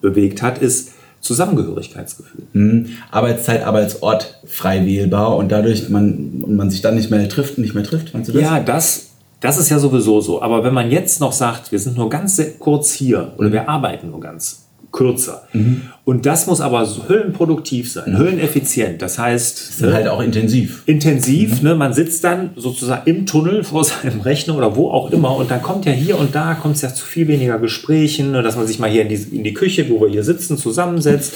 bewegt 0.00 0.42
hat, 0.42 0.58
ist 0.58 0.92
Zusammengehörigkeitsgefühl. 1.20 2.44
Mhm. 2.52 2.86
Arbeitszeit, 3.10 3.64
Arbeitsort 3.64 4.40
frei 4.46 4.84
wählbar 4.84 5.36
und 5.36 5.50
dadurch 5.50 5.88
man, 5.88 6.44
man 6.46 6.70
sich 6.70 6.82
dann 6.82 6.94
nicht 6.94 7.10
mehr 7.10 7.28
trifft, 7.28 7.58
nicht 7.58 7.74
mehr 7.74 7.84
trifft. 7.84 8.14
Meinst 8.14 8.28
du 8.28 8.34
das? 8.34 8.42
Ja, 8.42 8.60
das, 8.60 9.08
das 9.40 9.58
ist 9.58 9.70
ja 9.70 9.78
sowieso 9.78 10.20
so. 10.20 10.42
Aber 10.42 10.62
wenn 10.62 10.74
man 10.74 10.90
jetzt 10.90 11.20
noch 11.20 11.32
sagt, 11.32 11.72
wir 11.72 11.78
sind 11.78 11.96
nur 11.96 12.08
ganz 12.08 12.40
kurz 12.58 12.92
hier 12.92 13.32
oder 13.38 13.50
wir 13.50 13.68
arbeiten 13.68 14.10
nur 14.10 14.20
ganz 14.20 14.67
kürzer. 14.92 15.42
Mhm. 15.52 15.82
Und 16.04 16.24
das 16.24 16.46
muss 16.46 16.60
aber 16.60 16.86
so 16.86 17.08
höllenproduktiv 17.08 17.92
sein, 17.92 18.12
mhm. 18.12 18.18
hölleneffizient. 18.18 19.02
Das 19.02 19.18
heißt. 19.18 19.70
Ist 19.70 19.82
dann 19.82 19.90
ne, 19.90 19.94
halt 19.96 20.08
auch 20.08 20.20
intensiv. 20.20 20.82
Intensiv, 20.86 21.60
mhm. 21.60 21.68
ne? 21.68 21.74
Man 21.74 21.92
sitzt 21.92 22.24
dann 22.24 22.50
sozusagen 22.56 23.02
im 23.08 23.26
Tunnel 23.26 23.64
vor 23.64 23.84
seinem 23.84 24.20
Rechner 24.20 24.56
oder 24.56 24.76
wo 24.76 24.90
auch 24.90 25.10
immer 25.10 25.36
und 25.36 25.50
dann 25.50 25.62
kommt 25.62 25.84
ja 25.84 25.92
hier 25.92 26.18
und 26.18 26.34
da 26.34 26.54
kommt 26.54 26.76
es 26.76 26.82
ja 26.82 26.92
zu 26.92 27.04
viel 27.04 27.28
weniger 27.28 27.58
Gesprächen, 27.58 28.32
ne? 28.32 28.42
dass 28.42 28.56
man 28.56 28.66
sich 28.66 28.78
mal 28.78 28.90
hier 28.90 29.02
in 29.02 29.08
die, 29.08 29.36
in 29.36 29.44
die 29.44 29.54
Küche, 29.54 29.88
wo 29.90 30.00
wir 30.00 30.08
hier 30.08 30.24
sitzen, 30.24 30.56
zusammensetzt 30.56 31.34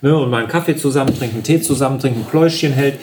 ne? 0.00 0.16
und 0.16 0.30
mal 0.30 0.38
einen 0.38 0.48
Kaffee 0.48 0.76
zusammen 0.76 1.16
trinkt, 1.16 1.34
einen 1.34 1.44
Tee 1.44 1.60
zusammen 1.60 1.98
trinkt, 1.98 2.18
ein 2.18 2.24
Pläuschchen 2.24 2.72
hält. 2.72 2.94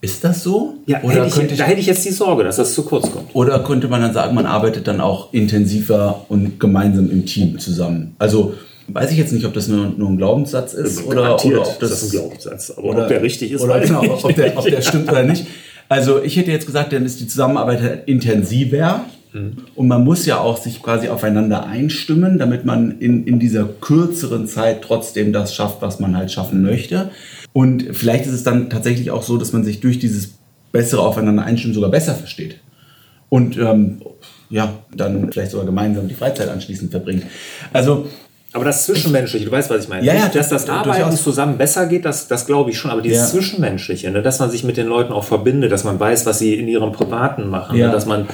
Ist 0.00 0.22
das 0.24 0.42
so? 0.42 0.74
Ja, 0.86 1.02
oder 1.02 1.24
hätte 1.24 1.42
ich, 1.42 1.52
ich, 1.52 1.58
da 1.58 1.64
hätte 1.64 1.80
ich 1.80 1.86
jetzt 1.86 2.04
die 2.04 2.10
Sorge, 2.10 2.44
dass 2.44 2.56
das 2.56 2.74
zu 2.74 2.84
kurz 2.84 3.10
kommt. 3.10 3.34
Oder 3.34 3.58
könnte 3.60 3.88
man 3.88 4.02
dann 4.02 4.12
sagen, 4.12 4.34
man 4.34 4.46
arbeitet 4.46 4.86
dann 4.86 5.00
auch 5.00 5.32
intensiver 5.32 6.26
und 6.28 6.60
gemeinsam 6.60 7.10
im 7.10 7.24
Team 7.24 7.58
zusammen? 7.58 8.14
Also 8.18 8.54
Weiß 8.88 9.10
ich 9.10 9.18
jetzt 9.18 9.32
nicht, 9.32 9.44
ob 9.44 9.54
das 9.54 9.68
nur, 9.68 9.92
nur 9.96 10.10
ein 10.10 10.16
Glaubenssatz 10.16 10.74
ist 10.74 11.04
oder, 11.04 11.44
oder 11.44 11.60
ob 11.62 11.78
das, 11.80 11.90
das 11.90 12.04
ein 12.04 12.10
Glaubenssatz. 12.10 12.70
Aber 12.70 12.88
oder, 12.88 13.02
ob 13.02 13.08
der 13.08 13.22
richtig 13.22 13.52
ist, 13.52 13.62
oder 13.62 13.80
genau, 13.80 14.02
ob, 14.22 14.34
der, 14.34 14.56
ob 14.56 14.64
der 14.64 14.80
stimmt 14.80 15.10
oder 15.10 15.24
nicht. 15.24 15.46
Also 15.88 16.22
ich 16.22 16.36
hätte 16.36 16.50
jetzt 16.50 16.66
gesagt, 16.66 16.92
dann 16.92 17.04
ist 17.04 17.20
die 17.20 17.26
Zusammenarbeit 17.26 18.04
intensiver. 18.06 19.04
Mhm. 19.32 19.56
Und 19.74 19.88
man 19.88 20.04
muss 20.04 20.26
ja 20.26 20.38
auch 20.38 20.56
sich 20.56 20.82
quasi 20.82 21.08
aufeinander 21.08 21.66
einstimmen, 21.66 22.38
damit 22.38 22.64
man 22.64 22.98
in, 22.98 23.26
in 23.26 23.38
dieser 23.38 23.64
kürzeren 23.64 24.46
Zeit 24.46 24.82
trotzdem 24.82 25.32
das 25.32 25.54
schafft, 25.54 25.82
was 25.82 26.00
man 26.00 26.16
halt 26.16 26.30
schaffen 26.30 26.62
möchte. 26.62 27.10
Und 27.52 27.84
vielleicht 27.92 28.26
ist 28.26 28.32
es 28.32 28.42
dann 28.44 28.70
tatsächlich 28.70 29.10
auch 29.10 29.22
so, 29.22 29.36
dass 29.36 29.52
man 29.52 29.64
sich 29.64 29.80
durch 29.80 29.98
dieses 29.98 30.34
bessere 30.72 31.02
Aufeinander 31.02 31.44
einstimmen 31.44 31.74
sogar 31.74 31.90
besser 31.90 32.14
versteht. 32.14 32.56
Und 33.28 33.56
ähm, 33.56 34.00
ja, 34.50 34.74
dann 34.94 35.32
vielleicht 35.32 35.50
sogar 35.50 35.66
gemeinsam 35.66 36.06
die 36.06 36.14
Freizeit 36.14 36.48
anschließend 36.48 36.90
verbringt. 36.90 37.24
Also 37.72 38.06
aber 38.56 38.64
das 38.64 38.84
Zwischenmenschliche, 38.86 39.44
du 39.44 39.50
weißt, 39.50 39.68
was 39.68 39.84
ich 39.84 39.88
meine. 39.88 40.04
Ja, 40.04 40.14
ja, 40.14 40.28
dass 40.28 40.48
das 40.48 40.68
Arbeiten 40.68 41.02
durchaus. 41.02 41.22
zusammen 41.22 41.58
besser 41.58 41.86
geht, 41.86 42.06
das, 42.06 42.26
das 42.26 42.46
glaube 42.46 42.70
ich 42.70 42.78
schon. 42.78 42.90
Aber 42.90 43.02
dieses 43.02 43.18
ja. 43.18 43.26
Zwischenmenschliche, 43.26 44.10
ne, 44.10 44.22
dass 44.22 44.38
man 44.38 44.50
sich 44.50 44.64
mit 44.64 44.78
den 44.78 44.86
Leuten 44.86 45.12
auch 45.12 45.24
verbindet, 45.24 45.70
dass 45.70 45.84
man 45.84 46.00
weiß, 46.00 46.24
was 46.24 46.38
sie 46.38 46.54
in 46.54 46.66
ihrem 46.66 46.90
Privaten 46.90 47.48
machen, 47.48 47.76
ja. 47.76 47.86
ne, 47.86 47.92
dass 47.92 48.06
man 48.06 48.26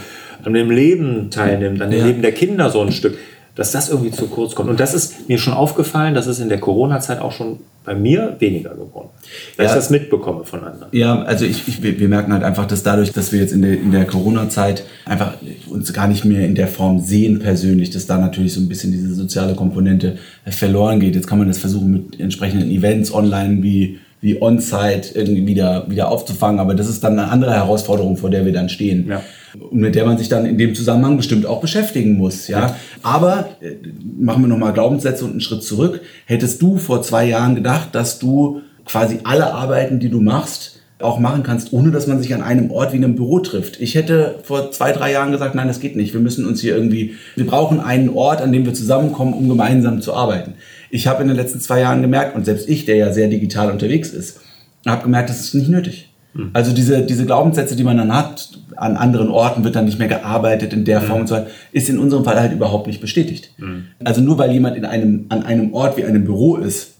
an 0.44 0.52
dem 0.54 0.70
Leben 0.70 1.30
teilnimmt, 1.30 1.82
an 1.82 1.90
dem 1.90 2.06
Leben 2.06 2.22
der 2.22 2.32
Kinder 2.32 2.70
so 2.70 2.80
ein 2.80 2.92
Stück 2.92 3.18
dass 3.54 3.72
das 3.72 3.90
irgendwie 3.90 4.10
zu 4.10 4.28
kurz 4.28 4.54
kommt. 4.54 4.70
Und 4.70 4.80
das 4.80 4.94
ist 4.94 5.28
mir 5.28 5.38
schon 5.38 5.52
aufgefallen, 5.52 6.14
dass 6.14 6.26
es 6.26 6.40
in 6.40 6.48
der 6.48 6.58
Corona-Zeit 6.58 7.20
auch 7.20 7.32
schon 7.32 7.60
bei 7.84 7.94
mir 7.94 8.36
weniger 8.38 8.70
geworden 8.70 9.10
weil 9.56 9.66
ja. 9.66 9.72
ich 9.72 9.76
das 9.76 9.90
mitbekomme 9.90 10.44
von 10.44 10.64
anderen. 10.64 10.88
Ja, 10.92 11.22
also 11.22 11.44
ich, 11.44 11.66
ich, 11.68 11.82
wir 11.82 12.08
merken 12.08 12.32
halt 12.32 12.42
einfach, 12.42 12.66
dass 12.66 12.82
dadurch, 12.82 13.12
dass 13.12 13.32
wir 13.32 13.40
jetzt 13.40 13.52
in 13.52 13.62
der, 13.62 13.72
in 13.72 13.90
der 13.92 14.06
Corona-Zeit 14.06 14.84
einfach 15.04 15.34
uns 15.68 15.92
gar 15.92 16.08
nicht 16.08 16.24
mehr 16.24 16.46
in 16.46 16.54
der 16.54 16.68
Form 16.68 17.00
sehen 17.00 17.38
persönlich, 17.38 17.90
dass 17.90 18.06
da 18.06 18.18
natürlich 18.18 18.54
so 18.54 18.60
ein 18.60 18.68
bisschen 18.68 18.92
diese 18.92 19.14
soziale 19.14 19.54
Komponente 19.54 20.18
verloren 20.46 21.00
geht. 21.00 21.14
Jetzt 21.14 21.26
kann 21.26 21.38
man 21.38 21.48
das 21.48 21.58
versuchen 21.58 21.90
mit 21.90 22.20
entsprechenden 22.20 22.70
Events 22.70 23.12
online 23.12 23.62
wie 23.62 23.98
wie 24.24 24.40
On-Site 24.40 25.14
irgendwie 25.14 25.48
wieder, 25.48 25.90
wieder 25.90 26.08
aufzufangen. 26.08 26.60
Aber 26.60 26.76
das 26.76 26.88
ist 26.88 27.02
dann 27.02 27.18
eine 27.18 27.28
andere 27.28 27.54
Herausforderung, 27.54 28.16
vor 28.16 28.30
der 28.30 28.46
wir 28.46 28.52
dann 28.52 28.68
stehen. 28.68 29.08
Ja. 29.08 29.20
Und 29.58 29.80
mit 29.80 29.94
der 29.94 30.06
man 30.06 30.18
sich 30.18 30.28
dann 30.28 30.46
in 30.46 30.58
dem 30.58 30.74
Zusammenhang 30.74 31.16
bestimmt 31.16 31.46
auch 31.46 31.60
beschäftigen 31.60 32.14
muss. 32.14 32.48
Ja. 32.48 32.76
Aber 33.02 33.48
äh, 33.60 33.74
machen 34.18 34.42
wir 34.42 34.48
nochmal 34.48 34.72
Glaubenssätze 34.72 35.24
und 35.24 35.32
einen 35.32 35.40
Schritt 35.40 35.62
zurück. 35.62 36.00
Hättest 36.26 36.62
du 36.62 36.78
vor 36.78 37.02
zwei 37.02 37.26
Jahren 37.26 37.54
gedacht, 37.54 37.94
dass 37.94 38.18
du 38.18 38.62
quasi 38.84 39.20
alle 39.24 39.52
Arbeiten, 39.52 40.00
die 40.00 40.08
du 40.08 40.20
machst, 40.20 40.80
auch 40.98 41.18
machen 41.18 41.42
kannst, 41.42 41.72
ohne 41.72 41.90
dass 41.90 42.06
man 42.06 42.22
sich 42.22 42.32
an 42.32 42.42
einem 42.42 42.70
Ort 42.70 42.92
wie 42.92 42.96
einem 42.96 43.16
Büro 43.16 43.40
trifft. 43.40 43.80
Ich 43.80 43.96
hätte 43.96 44.36
vor 44.44 44.70
zwei, 44.70 44.92
drei 44.92 45.10
Jahren 45.10 45.32
gesagt, 45.32 45.56
nein, 45.56 45.66
das 45.66 45.80
geht 45.80 45.96
nicht. 45.96 46.14
Wir 46.14 46.20
müssen 46.20 46.46
uns 46.46 46.60
hier 46.60 46.76
irgendwie, 46.76 47.14
wir 47.34 47.46
brauchen 47.46 47.80
einen 47.80 48.08
Ort, 48.08 48.40
an 48.40 48.52
dem 48.52 48.64
wir 48.64 48.72
zusammenkommen, 48.72 49.34
um 49.34 49.48
gemeinsam 49.48 50.00
zu 50.00 50.14
arbeiten 50.14 50.54
ich 50.92 51.06
habe 51.06 51.22
in 51.22 51.28
den 51.28 51.36
letzten 51.38 51.58
zwei 51.58 51.80
Jahren 51.80 52.02
gemerkt, 52.02 52.36
und 52.36 52.44
selbst 52.44 52.68
ich, 52.68 52.84
der 52.84 52.96
ja 52.96 53.12
sehr 53.12 53.26
digital 53.26 53.70
unterwegs 53.70 54.10
ist, 54.10 54.40
habe 54.86 55.02
gemerkt, 55.02 55.30
das 55.30 55.40
ist 55.40 55.54
nicht 55.54 55.70
nötig. 55.70 56.12
Hm. 56.34 56.50
Also 56.52 56.72
diese, 56.74 57.02
diese 57.02 57.24
Glaubenssätze, 57.24 57.74
die 57.76 57.82
man 57.82 57.96
dann 57.96 58.14
hat, 58.14 58.58
an 58.76 58.96
anderen 58.96 59.28
Orten 59.28 59.64
wird 59.64 59.76
dann 59.76 59.85
nicht 59.85 59.98
mehr 59.98 60.08
gearbeitet 60.08 60.72
in 60.72 60.85
der 60.85 61.00
mhm. 61.00 61.04
Form 61.04 61.20
und 61.20 61.26
so 61.28 61.35
weiter, 61.35 61.48
ist 61.72 61.88
in 61.88 61.98
unserem 61.98 62.24
Fall 62.24 62.40
halt 62.40 62.52
überhaupt 62.52 62.87
nicht 62.87 63.00
bestätigt. 63.00 63.52
Mhm. 63.58 63.87
Also 64.04 64.20
nur 64.20 64.38
weil 64.38 64.52
jemand 64.52 64.76
in 64.76 64.85
einem, 64.85 65.26
an 65.28 65.42
einem 65.42 65.74
Ort 65.74 65.96
wie 65.96 66.04
einem 66.04 66.24
Büro 66.24 66.56
ist, 66.56 66.94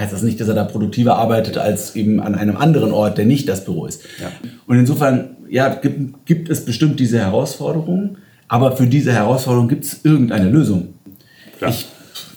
heißt 0.00 0.12
das 0.12 0.22
nicht, 0.22 0.40
dass 0.40 0.48
er 0.48 0.54
da 0.54 0.64
produktiver 0.64 1.16
arbeitet 1.16 1.58
als 1.58 1.94
eben 1.94 2.20
an 2.20 2.34
einem 2.34 2.56
anderen 2.56 2.92
Ort, 2.92 3.18
der 3.18 3.26
nicht 3.26 3.48
das 3.48 3.64
Büro 3.64 3.86
ist. 3.86 4.02
Ja. 4.20 4.30
Und 4.66 4.78
insofern, 4.78 5.36
ja, 5.48 5.68
gibt, 5.74 6.26
gibt 6.26 6.48
es 6.48 6.64
bestimmt 6.64 6.98
diese 6.98 7.18
Herausforderungen, 7.18 8.18
aber 8.48 8.76
für 8.76 8.86
diese 8.86 9.12
Herausforderung 9.12 9.68
gibt 9.68 9.84
es 9.84 10.00
irgendeine 10.04 10.48
Lösung. 10.48 10.94
Klar. 11.58 11.70
Ich 11.70 11.86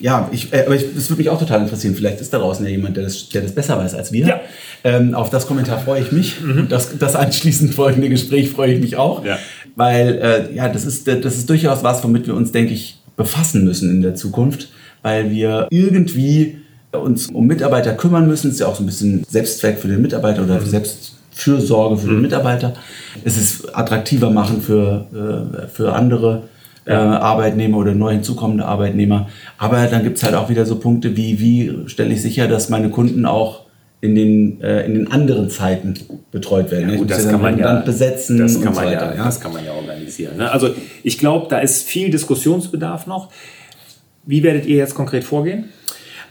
ja, 0.04 0.28
ich, 0.34 0.52
äh, 0.52 0.66
aber 0.66 0.76
ich, 0.76 0.84
das 0.94 1.10
würde 1.10 1.22
mich 1.22 1.30
auch 1.30 1.40
total 1.40 1.62
interessieren. 1.62 1.96
Vielleicht 1.96 2.20
ist 2.20 2.34
da 2.34 2.38
draußen 2.38 2.66
ja 2.66 2.72
jemand, 2.72 2.98
der 2.98 3.06
das, 3.06 3.30
der 3.30 3.42
das 3.42 3.54
besser 3.54 3.78
weiß 3.78 3.96
als 3.96 4.12
wir. 4.12 4.28
Ja. 4.28 4.42
Ähm, 4.84 5.14
auf 5.14 5.30
das 5.30 5.48
Kommentar 5.48 5.80
freue 5.80 6.02
ich 6.02 6.12
mich. 6.12 6.42
Mhm. 6.42 6.58
Und 6.60 6.72
das, 6.74 6.98
das 6.98 7.16
anschließend 7.16 7.74
folgende 7.74 8.10
Gespräch 8.10 8.50
freue 8.50 8.74
ich 8.74 8.82
mich 8.82 8.98
auch. 8.98 9.24
Ja. 9.24 9.40
Weil, 9.78 10.20
äh, 10.22 10.54
ja, 10.54 10.68
das 10.68 10.84
ist, 10.84 11.08
das 11.08 11.38
ist 11.38 11.50
durchaus 11.50 11.86
was, 11.86 12.04
womit 12.04 12.28
wir 12.28 12.36
uns, 12.36 12.52
denke 12.52 12.74
ich, 12.74 13.00
befassen 13.16 13.64
müssen 13.64 13.90
in 13.90 14.02
der 14.02 14.14
Zukunft. 14.14 14.68
Weil 15.04 15.32
wir 15.32 15.68
irgendwie 15.70 16.58
uns 16.92 17.28
um 17.28 17.48
Mitarbeiter 17.48 17.94
kümmern 17.94 18.28
müssen. 18.28 18.48
Das 18.48 18.56
ist 18.56 18.60
ja 18.60 18.68
auch 18.68 18.76
so 18.76 18.84
ein 18.84 18.88
bisschen 18.88 19.24
Selbstzweck 19.30 19.80
für 19.80 19.88
den 19.88 20.02
Mitarbeiter 20.02 20.44
oder 20.44 20.60
mhm. 20.60 20.66
Selbstfürsorge 20.66 21.96
für 21.96 22.08
mhm. 22.08 22.16
den 22.16 22.22
Mitarbeiter. 22.24 22.74
Es 23.24 23.38
ist 23.38 23.74
attraktiver 23.74 24.32
machen 24.32 24.62
für, 24.62 25.08
äh, 25.64 25.68
für 25.70 25.94
andere 25.94 26.44
äh, 26.86 26.94
Arbeitnehmer 26.94 27.78
oder 27.78 27.94
neu 27.94 28.12
hinzukommende 28.12 28.66
Arbeitnehmer. 28.66 29.30
Aber 29.58 29.86
dann 29.88 30.04
gibt 30.04 30.18
es 30.18 30.24
halt 30.24 30.36
auch 30.36 30.50
wieder 30.50 30.66
so 30.66 30.80
Punkte 30.80 31.16
wie, 31.16 31.40
wie 31.40 31.90
stelle 31.90 32.14
ich 32.14 32.22
sicher, 32.22 32.48
dass 32.48 32.70
meine 32.70 32.90
Kunden 32.90 33.26
auch 33.26 33.64
in 34.02 34.16
den, 34.16 34.62
äh, 34.62 34.86
in 34.86 34.96
den 34.96 35.12
anderen 35.12 35.50
Zeiten 35.50 35.94
betreut 36.30 36.72
werden. 36.72 36.90
Ja, 36.90 36.96
gut, 36.98 37.10
das, 37.10 37.30
kann 37.30 37.42
man 37.42 37.58
ja, 37.58 37.76
besetzen 37.80 38.38
das 38.38 38.56
kann 38.56 38.76
man 38.76 38.84
so 38.84 38.92
weiter, 38.92 39.16
ja, 39.16 39.24
das 39.24 39.40
kann 39.40 39.54
man 39.54 39.64
ja 39.64 39.72
organisieren. 39.72 40.36
Ne? 40.36 40.52
Also 40.52 40.72
ich 41.04 41.18
glaube, 41.18 41.48
da 41.50 41.60
ist 41.60 41.88
viel 41.88 42.10
Diskussionsbedarf 42.10 43.08
noch. 43.08 43.30
Wie 44.26 44.44
werdet 44.44 44.66
ihr 44.66 44.76
jetzt 44.76 44.94
konkret 44.94 45.24
vorgehen? 45.24 45.70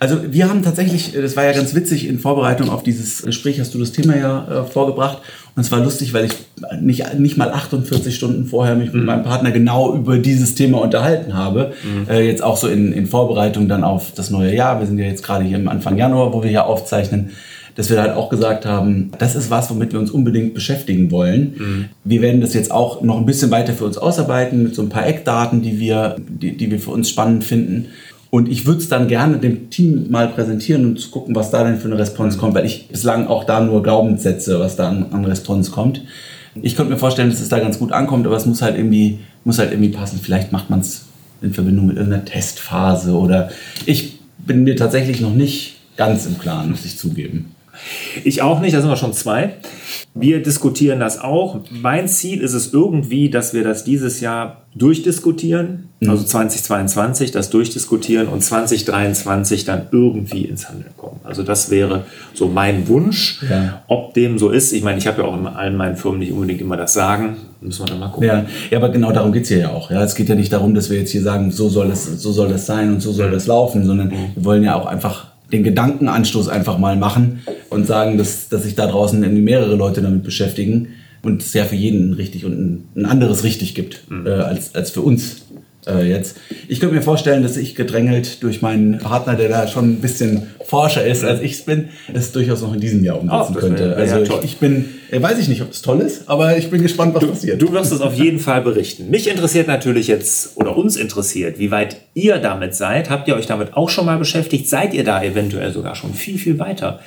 Also 0.03 0.33
wir 0.33 0.49
haben 0.49 0.65
tatsächlich, 0.65 1.12
das 1.12 1.37
war 1.37 1.45
ja 1.45 1.53
ganz 1.53 1.77
witzig, 1.77 2.09
in 2.09 2.19
Vorbereitung 2.19 2.71
auf 2.71 2.83
dieses 2.83 3.23
Gespräch 3.23 3.61
hast 3.61 3.73
du 3.73 3.79
das 3.79 3.93
Thema 3.93 4.17
ja 4.17 4.49
äh, 4.49 4.65
vorgebracht. 4.65 5.19
Und 5.55 5.62
es 5.62 5.71
war 5.71 5.79
lustig, 5.79 6.12
weil 6.12 6.25
ich 6.25 6.33
nicht, 6.81 7.21
nicht 7.21 7.37
mal 7.37 7.53
48 7.53 8.12
Stunden 8.12 8.47
vorher 8.47 8.75
mich 8.75 8.93
mhm. 8.93 8.99
mit 8.99 9.07
meinem 9.07 9.23
Partner 9.23 9.53
genau 9.53 9.95
über 9.95 10.19
dieses 10.19 10.57
Thema 10.57 10.81
unterhalten 10.83 11.35
habe. 11.35 11.73
Mhm. 11.85 12.11
Äh, 12.11 12.27
jetzt 12.27 12.43
auch 12.43 12.57
so 12.57 12.67
in, 12.67 12.93
in 12.93 13.07
Vorbereitung 13.07 13.69
dann 13.69 13.85
auf 13.85 14.11
das 14.12 14.31
neue 14.31 14.53
Jahr. 14.53 14.81
Wir 14.81 14.88
sind 14.88 14.99
ja 14.99 15.05
jetzt 15.05 15.23
gerade 15.23 15.45
hier 15.45 15.57
im 15.57 15.69
Anfang 15.69 15.97
Januar, 15.97 16.33
wo 16.33 16.43
wir 16.43 16.51
hier 16.51 16.67
aufzeichnen 16.67 17.31
dass 17.75 17.88
wir 17.88 17.99
halt 18.03 18.15
auch 18.15 18.29
gesagt 18.29 18.67
haben, 18.67 19.12
das 19.19 19.35
ist 19.35 19.51
was, 19.51 19.71
womit 19.71 19.93
wir 19.93 19.99
uns 19.99 20.11
unbedingt 20.11 20.53
beschäftigen 20.53 21.11
wollen. 21.11 21.55
Mhm. 21.57 21.85
Wir 22.05 22.21
werden 22.21 22.43
das 22.43 22.53
jetzt 22.53 22.71
auch 22.71 23.01
noch 23.01 23.17
ein 23.17 23.25
bisschen 23.25 23.51
weiter 23.51 23.73
für 23.73 23.87
uns 23.87 23.97
ausarbeiten 23.97 24.62
mit 24.62 24.75
so 24.75 24.83
ein 24.83 24.91
paar 24.91 25.07
Eckdaten, 25.07 25.62
die 25.62 25.81
wir, 25.81 26.17
die, 26.29 26.55
die 26.55 26.71
wir 26.71 26.79
für 26.79 26.91
uns 26.91 27.09
spannend 27.09 27.45
finden. 27.45 27.87
Und 28.35 28.49
ich 28.49 28.64
würde 28.64 28.81
es 28.81 28.88
dann 28.88 29.09
gerne 29.09 29.37
dem 29.37 29.68
Team 29.68 30.07
mal 30.09 30.27
präsentieren 30.27 30.87
und 30.87 31.11
gucken, 31.11 31.35
was 31.35 31.51
da 31.51 31.64
denn 31.64 31.77
für 31.77 31.88
eine 31.88 31.99
Response 31.99 32.38
mhm. 32.38 32.40
kommt, 32.40 32.55
weil 32.55 32.64
ich 32.64 32.88
bislang 32.88 33.27
auch 33.27 33.45
da 33.45 33.61
nur 33.61 33.83
Glaubenssätze, 33.83 34.59
was 34.59 34.75
da 34.75 34.88
an, 34.88 35.05
an 35.12 35.27
Response 35.27 35.71
kommt. 35.71 36.03
Ich 36.55 36.75
könnte 36.75 36.92
mir 36.92 36.99
vorstellen, 36.99 37.29
dass 37.29 37.42
es 37.42 37.51
da 37.51 37.59
ganz 37.59 37.79
gut 37.79 37.92
ankommt, 37.92 38.27
aber 38.27 38.35
es 38.35 38.47
muss 38.47 38.62
halt 38.62 38.79
irgendwie, 38.79 39.18
muss 39.45 39.59
halt 39.59 39.71
irgendwie 39.71 39.90
passen. 39.90 40.18
Vielleicht 40.23 40.51
macht 40.51 40.71
man 40.71 40.81
es 40.81 41.05
in 41.42 41.53
Verbindung 41.53 41.85
mit 41.85 41.99
irgendeiner 41.99 42.25
Testphase 42.25 43.12
oder 43.12 43.51
ich 43.85 44.18
bin 44.38 44.64
mir 44.64 44.77
tatsächlich 44.77 45.21
noch 45.21 45.35
nicht 45.35 45.77
ganz 45.99 46.25
im 46.25 46.38
Klaren, 46.38 46.71
muss 46.71 46.87
ich 46.87 46.97
zugeben. 46.97 47.55
Ich 48.25 48.43
auch 48.43 48.61
nicht, 48.61 48.75
da 48.75 48.81
sind 48.81 48.91
wir 48.91 48.97
schon 48.97 49.13
zwei. 49.13 49.55
Wir 50.15 50.43
diskutieren 50.43 51.01
das 51.01 51.19
auch. 51.19 51.61
Mein 51.71 52.07
Ziel 52.07 52.41
ist 52.41 52.53
es 52.53 52.73
irgendwie, 52.73 53.31
dass 53.31 53.55
wir 53.55 53.65
das 53.65 53.85
dieses 53.85 54.21
Jahr 54.21 54.63
durchdiskutieren, 54.75 55.89
mhm. 56.01 56.11
also 56.11 56.25
2022 56.25 57.31
das 57.31 57.51
durchdiskutieren 57.51 58.29
und 58.29 58.43
2023 58.43 59.65
dann 59.65 59.87
irgendwie 59.91 60.45
ins 60.45 60.69
Handeln 60.69 60.93
kommen. 60.97 61.21
Also 61.25 61.43
das 61.43 61.71
wäre 61.71 62.05
so 62.35 62.49
mein 62.49 62.89
Wunsch. 62.89 63.43
Ja. 63.49 63.83
Ob 63.89 64.15
dem 64.15 64.39
so 64.39 64.51
ist, 64.51 64.73
ich 64.73 64.83
meine, 64.83 64.99
ich 64.99 65.07
habe 65.07 65.23
ja 65.23 65.29
auch 65.29 65.39
in 65.39 65.47
allen 65.47 65.77
meinen 65.77 65.97
Firmen 65.97 66.21
nicht 66.21 66.33
unbedingt 66.33 66.61
immer 66.61 66.77
das 66.77 66.95
Sagen. 66.95 67.37
Müssen 67.61 67.83
wir 67.83 67.87
dann 67.87 68.01
mal 68.01 68.09
gucken. 68.09 68.29
Ja, 68.29 68.45
ja 68.71 68.79
aber 68.79 68.89
genau 68.89 69.13
darum 69.13 69.33
geht 69.33 69.43
es 69.43 69.49
hier 69.49 69.59
ja 69.59 69.71
auch. 69.71 69.91
Ja, 69.91 70.03
es 70.03 70.15
geht 70.15 70.29
ja 70.29 70.35
nicht 70.35 70.53
darum, 70.53 70.75
dass 70.75 70.91
wir 70.91 70.99
jetzt 70.99 71.11
hier 71.11 71.23
sagen, 71.23 71.51
so 71.51 71.69
soll 71.69 71.91
es, 71.91 72.05
so 72.05 72.33
soll 72.33 72.49
das 72.49 72.67
sein 72.67 72.93
und 72.93 73.01
so 73.01 73.13
soll 73.13 73.31
das 73.31 73.47
laufen, 73.47 73.85
sondern 73.85 74.09
mhm. 74.09 74.35
wir 74.35 74.45
wollen 74.45 74.63
ja 74.63 74.75
auch 74.75 74.87
einfach 74.87 75.32
den 75.53 75.62
Gedankenanstoß 75.62 76.49
einfach 76.49 76.79
mal 76.79 76.97
machen 76.97 77.43
und 77.71 77.87
sagen, 77.87 78.19
dass, 78.19 78.49
dass 78.49 78.65
sich 78.65 78.75
da 78.75 78.87
draußen 78.87 79.21
mehrere 79.45 79.77
Leute 79.77 80.03
damit 80.03 80.25
beschäftigen 80.25 80.88
und 81.23 81.43
es 81.43 81.53
ja 81.53 81.65
für 81.65 81.77
jeden 81.77 82.15
richtig 82.15 82.45
und 82.45 82.59
ein, 82.59 82.88
ein 82.97 83.07
anderes 83.07 83.45
richtig 83.45 83.75
gibt 83.75 84.11
mhm. 84.11 84.27
äh, 84.27 84.31
als, 84.31 84.75
als 84.75 84.91
für 84.91 85.03
uns 85.03 85.43
äh, 85.87 86.09
jetzt. 86.09 86.37
Ich 86.68 86.81
könnte 86.81 86.95
mir 86.95 87.03
vorstellen, 87.03 87.42
dass 87.42 87.57
ich 87.57 87.75
gedrängelt 87.75 88.42
durch 88.42 88.62
meinen 88.62 88.99
Partner, 88.99 89.35
der 89.35 89.49
da 89.49 89.66
schon 89.66 89.92
ein 89.92 90.01
bisschen 90.01 90.49
forscher 90.64 91.05
ist, 91.05 91.25
als 91.25 91.40
ich 91.40 91.53
es 91.53 91.62
bin, 91.62 91.88
es 92.12 92.33
durchaus 92.33 92.62
noch 92.62 92.73
in 92.73 92.81
diesem 92.81 93.05
Jahr 93.05 93.21
umsetzen 93.21 93.55
oh, 93.57 93.61
könnte. 93.61 93.90
Wär, 93.90 93.90
wär 93.90 94.14
also 94.14 94.33
ja 94.33 94.38
ich, 94.38 94.45
ich, 94.45 94.57
bin, 94.59 94.87
äh, 95.11 95.21
weiß 95.21 95.38
ich 95.38 95.49
nicht, 95.49 95.62
ob 95.62 95.71
es 95.71 95.83
toll 95.83 96.01
ist, 96.01 96.29
aber 96.29 96.57
ich 96.57 96.71
bin 96.71 96.83
gespannt, 96.83 97.14
was 97.14 97.21
du, 97.21 97.29
passiert. 97.29 97.61
Du 97.61 97.73
wirst 97.73 97.92
es 97.92 98.01
auf 98.01 98.14
jeden 98.14 98.38
Fall 98.38 98.62
berichten. 98.62 99.11
Mich 99.11 99.29
interessiert 99.29 99.66
natürlich 99.66 100.07
jetzt, 100.07 100.57
oder 100.57 100.77
uns 100.77 100.97
interessiert, 100.97 101.59
wie 101.59 101.71
weit 101.71 101.97
ihr 102.14 102.38
damit 102.38 102.75
seid. 102.75 103.11
Habt 103.11 103.29
ihr 103.29 103.37
euch 103.37 103.47
damit 103.47 103.75
auch 103.75 103.90
schon 103.90 104.07
mal 104.07 104.18
beschäftigt? 104.18 104.68
Seid 104.68 104.95
ihr 104.95 105.05
da 105.05 105.23
eventuell 105.23 105.73
sogar 105.73 105.95
schon 105.95 106.14
viel, 106.14 106.38
viel 106.38 106.59
weiter 106.59 107.01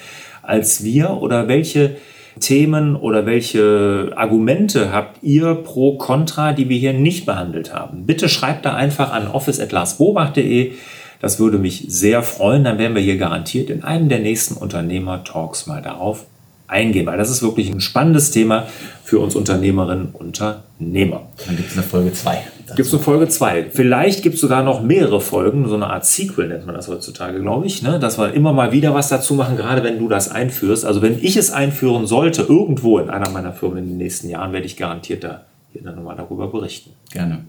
als 0.43 0.83
wir? 0.83 1.11
Oder 1.21 1.47
welche 1.47 1.95
Themen 2.39 2.95
oder 2.95 3.25
welche 3.25 4.11
Argumente 4.15 4.91
habt 4.91 5.23
ihr 5.23 5.55
pro 5.55 5.97
Contra, 5.97 6.53
die 6.53 6.69
wir 6.69 6.77
hier 6.77 6.93
nicht 6.93 7.25
behandelt 7.25 7.73
haben? 7.73 8.05
Bitte 8.05 8.29
schreibt 8.29 8.65
da 8.65 8.73
einfach 8.73 9.11
an 9.11 9.27
office.larsbobach.de. 9.27 10.73
Das 11.21 11.39
würde 11.39 11.57
mich 11.57 11.85
sehr 11.87 12.23
freuen. 12.23 12.63
Dann 12.63 12.77
werden 12.77 12.95
wir 12.95 13.01
hier 13.01 13.17
garantiert 13.17 13.69
in 13.69 13.83
einem 13.83 14.09
der 14.09 14.19
nächsten 14.19 14.55
Unternehmer-Talks 14.55 15.65
mal 15.65 15.81
darauf 15.81 16.25
eingehen, 16.67 17.06
weil 17.06 17.17
das 17.17 17.30
ist 17.30 17.41
wirklich 17.41 17.69
ein 17.69 17.82
spannendes 17.82 18.32
Thema 18.32 18.67
für 19.04 19.19
uns 19.19 19.36
Unternehmerinnen 19.36 20.10
und 20.13 20.15
Unternehmer. 20.15 21.28
Dann 21.45 21.56
gibt 21.56 21.69
es 21.69 21.78
eine 21.78 21.86
Folge 21.86 22.12
2. 22.12 22.38
Gibt 22.75 22.88
es 22.88 22.93
eine 22.93 23.04
Folge 23.04 23.28
2. 23.28 23.67
Vielleicht 23.71 24.23
gibt 24.23 24.36
es 24.36 24.41
sogar 24.41 24.63
noch 24.63 24.82
mehrere 24.82 25.21
Folgen, 25.21 25.67
so 25.67 25.75
eine 25.75 25.88
Art 25.88 26.06
Sequel 26.06 26.47
nennt 26.47 26.65
man 26.65 26.73
das 26.73 26.88
heutzutage, 26.88 27.39
glaube 27.39 27.67
ich, 27.67 27.84
ne? 27.84 27.99
dass 27.99 28.17
wir 28.17 28.34
immer 28.34 28.54
mal 28.54 28.71
wieder 28.71 28.93
was 28.93 29.10
dazu 29.10 29.36
machen, 29.36 29.58
gerade 29.58 29.84
wenn 29.84 29.99
du 29.99 30.10
das 30.10 30.32
einführst. 30.32 30.86
Also 30.86 31.01
wenn 31.01 31.23
ich 31.23 31.38
es 31.38 31.51
einführen 31.51 32.08
sollte, 32.08 32.41
irgendwo 32.41 32.97
in 32.97 33.10
einer 33.10 33.30
meiner 33.30 33.54
Firmen 33.54 33.78
in 33.78 33.89
den 33.89 33.97
nächsten 33.97 34.30
Jahren, 34.30 34.51
werde 34.51 34.65
ich 34.65 34.78
garantiert 34.78 35.23
da 35.23 35.43
hier 35.71 35.84
dann 35.84 35.95
nochmal 35.95 36.15
darüber 36.15 36.47
berichten. 36.47 36.91
Gerne. 37.12 37.45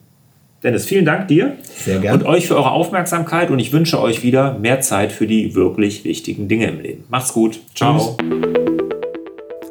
Dennis, 0.63 0.85
vielen 0.85 1.05
Dank 1.05 1.29
dir. 1.29 1.57
Sehr 1.63 2.01
gerne. 2.01 2.19
Und 2.19 2.27
euch 2.27 2.49
für 2.49 2.57
eure 2.57 2.73
Aufmerksamkeit 2.73 3.51
und 3.51 3.59
ich 3.59 3.73
wünsche 3.73 4.01
euch 4.01 4.23
wieder 4.23 4.59
mehr 4.59 4.81
Zeit 4.81 5.13
für 5.13 5.27
die 5.27 5.55
wirklich 5.55 6.05
wichtigen 6.05 6.49
Dinge 6.49 6.67
im 6.67 6.81
Leben. 6.81 7.05
Macht's 7.09 7.33
gut. 7.33 7.61
Ciao. 7.75 8.17
Tschüss. 8.19 8.66